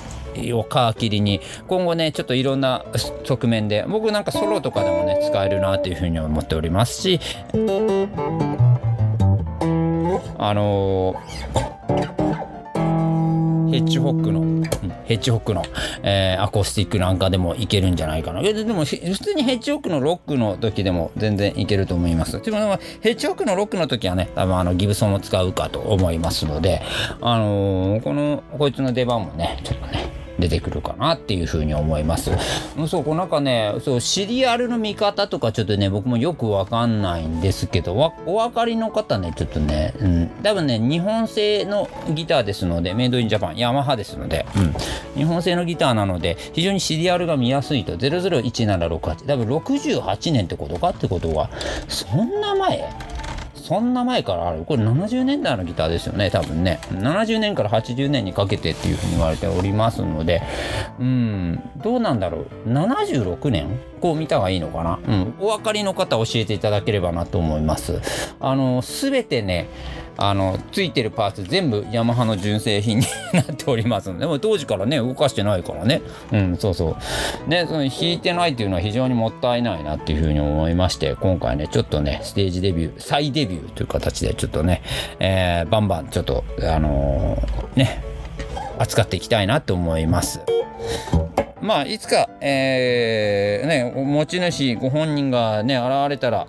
[0.53, 2.85] を皮切りに今後ねちょっといろんな
[3.25, 7.19] 側面で僕なんかソロとかでもね使えるなというふうに思っておりますし
[10.37, 12.22] あのー
[13.73, 14.63] ヘッジホックの、うん、
[15.05, 15.63] ヘッジホックの、
[16.03, 18.41] えー、アコースティックなんかでもいけるんじゃないかな。
[18.41, 22.39] ででも、普通にヘッジホックのロックの時でも全然いけると思います。
[22.39, 26.83] でも、ヘッジホックのロックの時はね、多分あのギブソンを使うかと思いますので、
[27.19, 32.31] あのー、この、こいつの出番もね、ちょっとね、出てくるかなっていうふうに思います。
[32.87, 37.93] そうこうなんかねそうシリアルの見方とかちょっとね僕もよくわかんないんですけど
[38.25, 44.75] お分かりの方ねちょっとね、うん、多分ね日本製のギターですのでメイドインジャパンヤマハですので、うん、
[45.15, 47.93] 日本製のギターなので非常にシリアルが見やすいと。
[47.93, 51.49] 001768多分68年ってことかってことは
[51.87, 52.89] そんな前
[53.63, 54.65] そんな前からある。
[54.65, 56.81] これ70年代のギターですよね多分ね。
[56.89, 60.41] 70年から80年にかけてっていうふうに言われておりますので。
[60.99, 61.63] うん。
[61.77, 62.69] どうなんだろう。
[62.69, 63.79] 76年？
[64.01, 64.99] こう見た方がいいのかな？
[65.07, 65.33] うん。
[65.39, 68.01] お分かりの方教えていただければなと思います。
[68.41, 69.69] あのすべてね
[70.17, 76.01] あのついてるパーツ全部ヤマハの純正品になっておりますのでも当時からね動かしてないからね
[76.31, 76.97] うんそうそ
[77.45, 84.83] うねその弾いてないっていうのは非常にもったいないなっていうふうに思いまして今回ねちょっとねステージデビュー再デビューという形でちょっとね、
[85.19, 88.03] えー、バンバンちょっとあのー、ね
[88.77, 90.41] 扱っていきたいなと思います。
[91.61, 96.47] まあいつか、えー、ね持ち主ご本人がね現れたら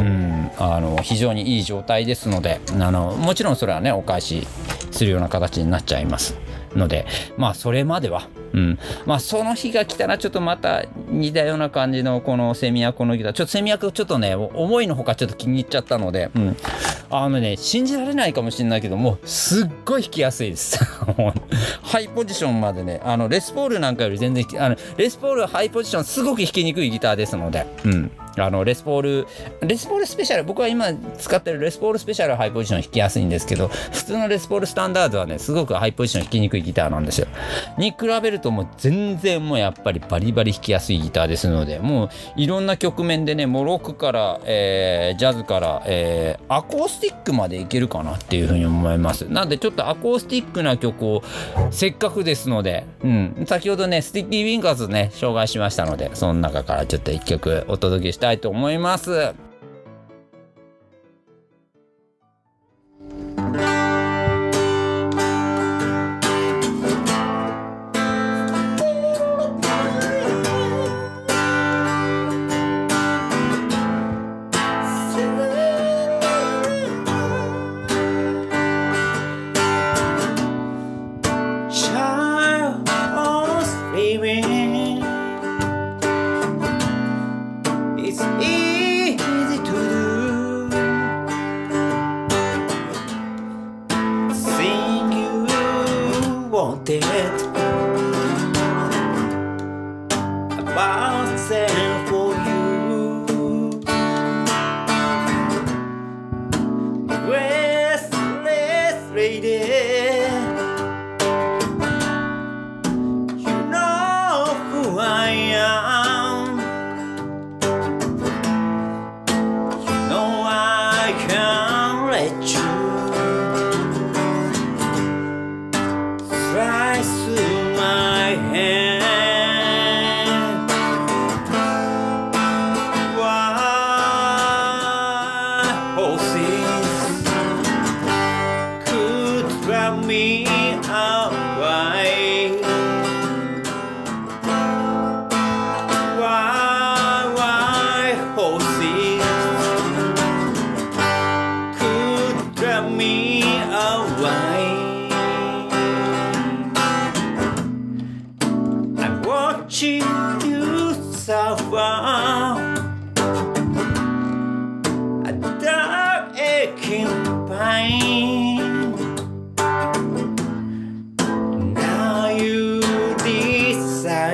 [0.00, 0.27] うん
[0.58, 4.46] あの非常にいい状態ですのであのもちろんそれはねお返し
[4.90, 6.36] するような形になっちゃいます。
[6.74, 7.06] ので
[7.36, 8.78] まあそれまではうん。
[9.06, 13.32] まあその日が来たらちょっとまた似たような感じのこのセミアコのギター。
[13.32, 16.56] ちょっとセミアコちょっとね思いのほかちょっと気に入っちゃったので、うん、
[17.10, 20.78] あのね信じられないかもしれないけどもすっごい弾きやすいです。
[21.82, 28.10] ハイポジションまでねあのレスポールなんかより全然あのレスポールハイポジションすごく弾きにくいギターですのでうん。
[28.42, 29.26] あのレスポール
[29.60, 37.26] レスポールスペシャル僕は今使ってるレスポールスペシャルハイポジション弾きやすいんですけど普通のレスポールスタンダードはねすごくハイポジション弾きにくいギターなんですよ。
[37.78, 49.28] に比べるともう全然もうやっぱりバリバリ弾きやすいギターですのでもういろんな局面でねもうロックから、えージャズから、えーアコースティックまでいけるかなっていうふうに思います。
[49.28, 51.22] なんでちょっとアコースティックな曲を
[51.70, 59.47] せっかくですので、うん、先ほどねスティッキー・フィンガーズね紹介しましたのでその中からちょっと一曲お届けしたたいと思います。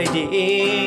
[0.07, 0.84] I.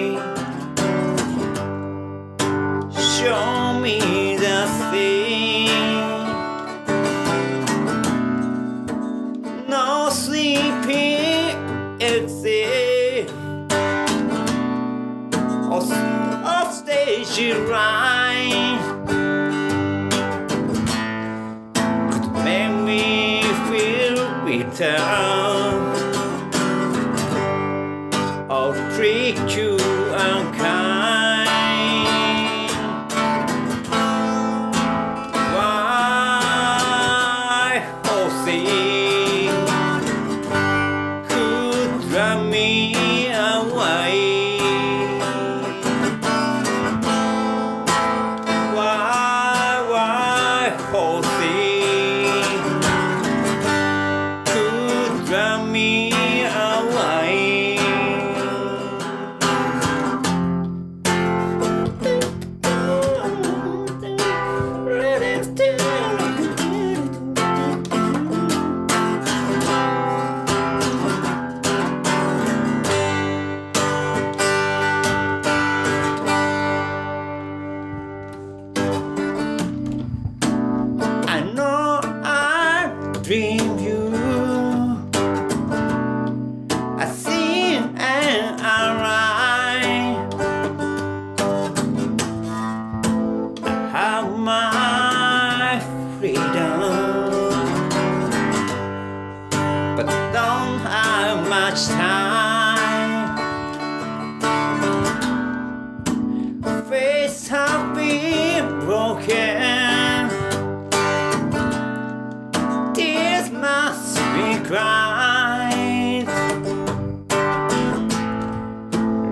[114.38, 116.28] we cried.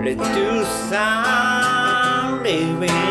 [0.06, 3.05] Reduce our living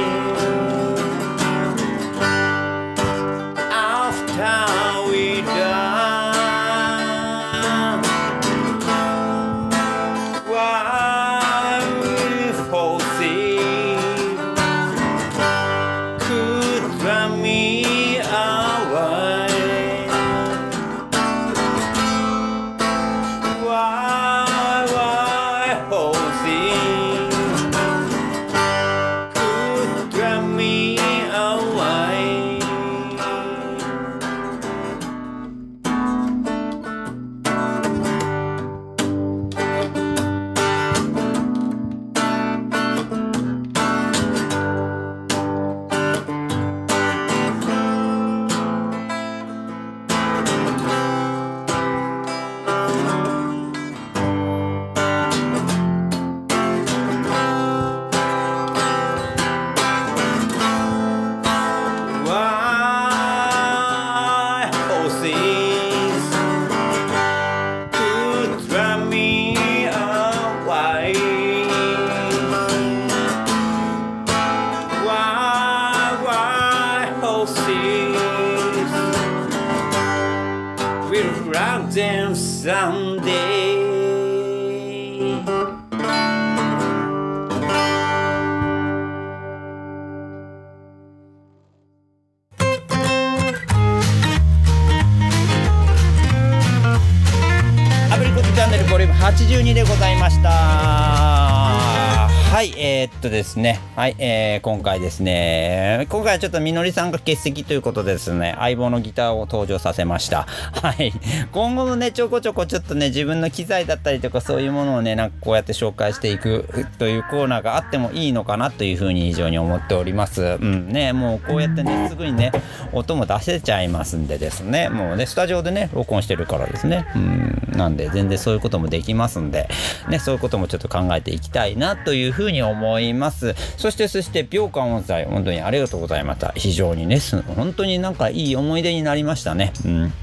[103.26, 103.80] とですね。
[103.96, 110.42] はい、えー、今回ですね今回はちょっとみのりさんが欠席ということでですね相棒のギターを登場させました。
[110.42, 111.14] はい。
[111.54, 116.66] 今後もねちょこちょこちょっとね自分の機材だったりとかそういうものをねなんかこうやって紹介していく
[117.00, 120.42] というコーナーがあってもいいのかなというふうに非常に思っております。
[120.42, 120.90] うん。
[120.90, 122.52] ねもうこうやってねすぐにね
[122.92, 124.90] 音も出せちゃいますんでですね。
[124.90, 127.08] もうねスタジオでね録音してるからですね。
[127.16, 127.72] うん。
[127.78, 129.70] なんで全然そういうこともできますんで。
[130.10, 133.56] ねそういうこともちょっと考えていきたいなというふうに思います。
[133.86, 136.54] そしてそして秒間音祭本当にありがとうございました。
[136.56, 137.20] 非常にね
[137.56, 139.74] 本当になんかいい思い出になりましたね。
[139.86, 140.14] うん。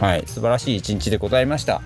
[0.00, 1.82] はい、素晴らしい一日でございました。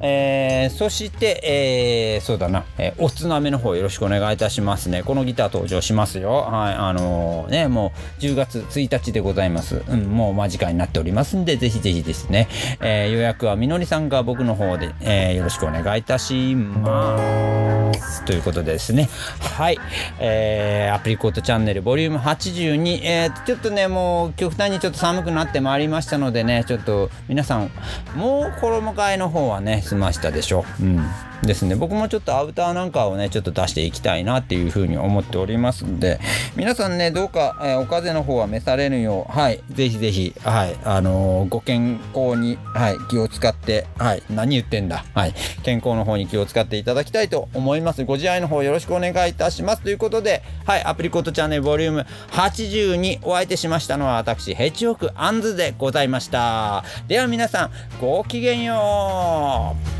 [0.00, 5.02] えー、そして、えー、そうだな、えーおつなめの方よろしくお願いいたしますね。
[5.02, 6.32] このギター登場しますよ。
[6.50, 9.82] はい、あのーね、もう10月1日でございます。
[9.88, 12.48] うん、もう間近になっておりますんで、ぜひぜひですね、
[12.80, 18.24] えー予約はみのりさんが僕の方で、えーよろしくお願いいたします。
[18.24, 19.08] ということでですね、
[19.56, 19.78] はい、
[20.18, 27.70] えーアプリコットチャンネルボリューム82、えーちょっとね、もう極端にちょっと寒くなってまいりましたのでね、ちょっと皆さん、さん
[28.16, 30.84] もう衣替えの方はね、済ましたでしょう。
[30.84, 31.00] ん。
[31.42, 36.20] ですね、僕もちょっとアウターなんかをね、ちょっと出していきたいなっていうふうに思っておりますんで、
[36.54, 48.04] 皆さんね、どうか、えーお風邪の方は召されぬよう、はい、ぜひぜひ、はい、あのーご健康に、はい、気を使って、はい、何言ってんだ、はい、健康の方に気を使っていただきたいと思います。
[48.04, 49.82] ご自愛の方よろしくお願いいたします。
[49.82, 56.84] ということで、はい、アプリコットチャンネルボリューム80にお相手しましたのは私、ヘッジホクアンズでございました。
[57.08, 59.90] では皆皆さんごきげんよう。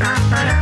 [0.00, 0.61] パラパラ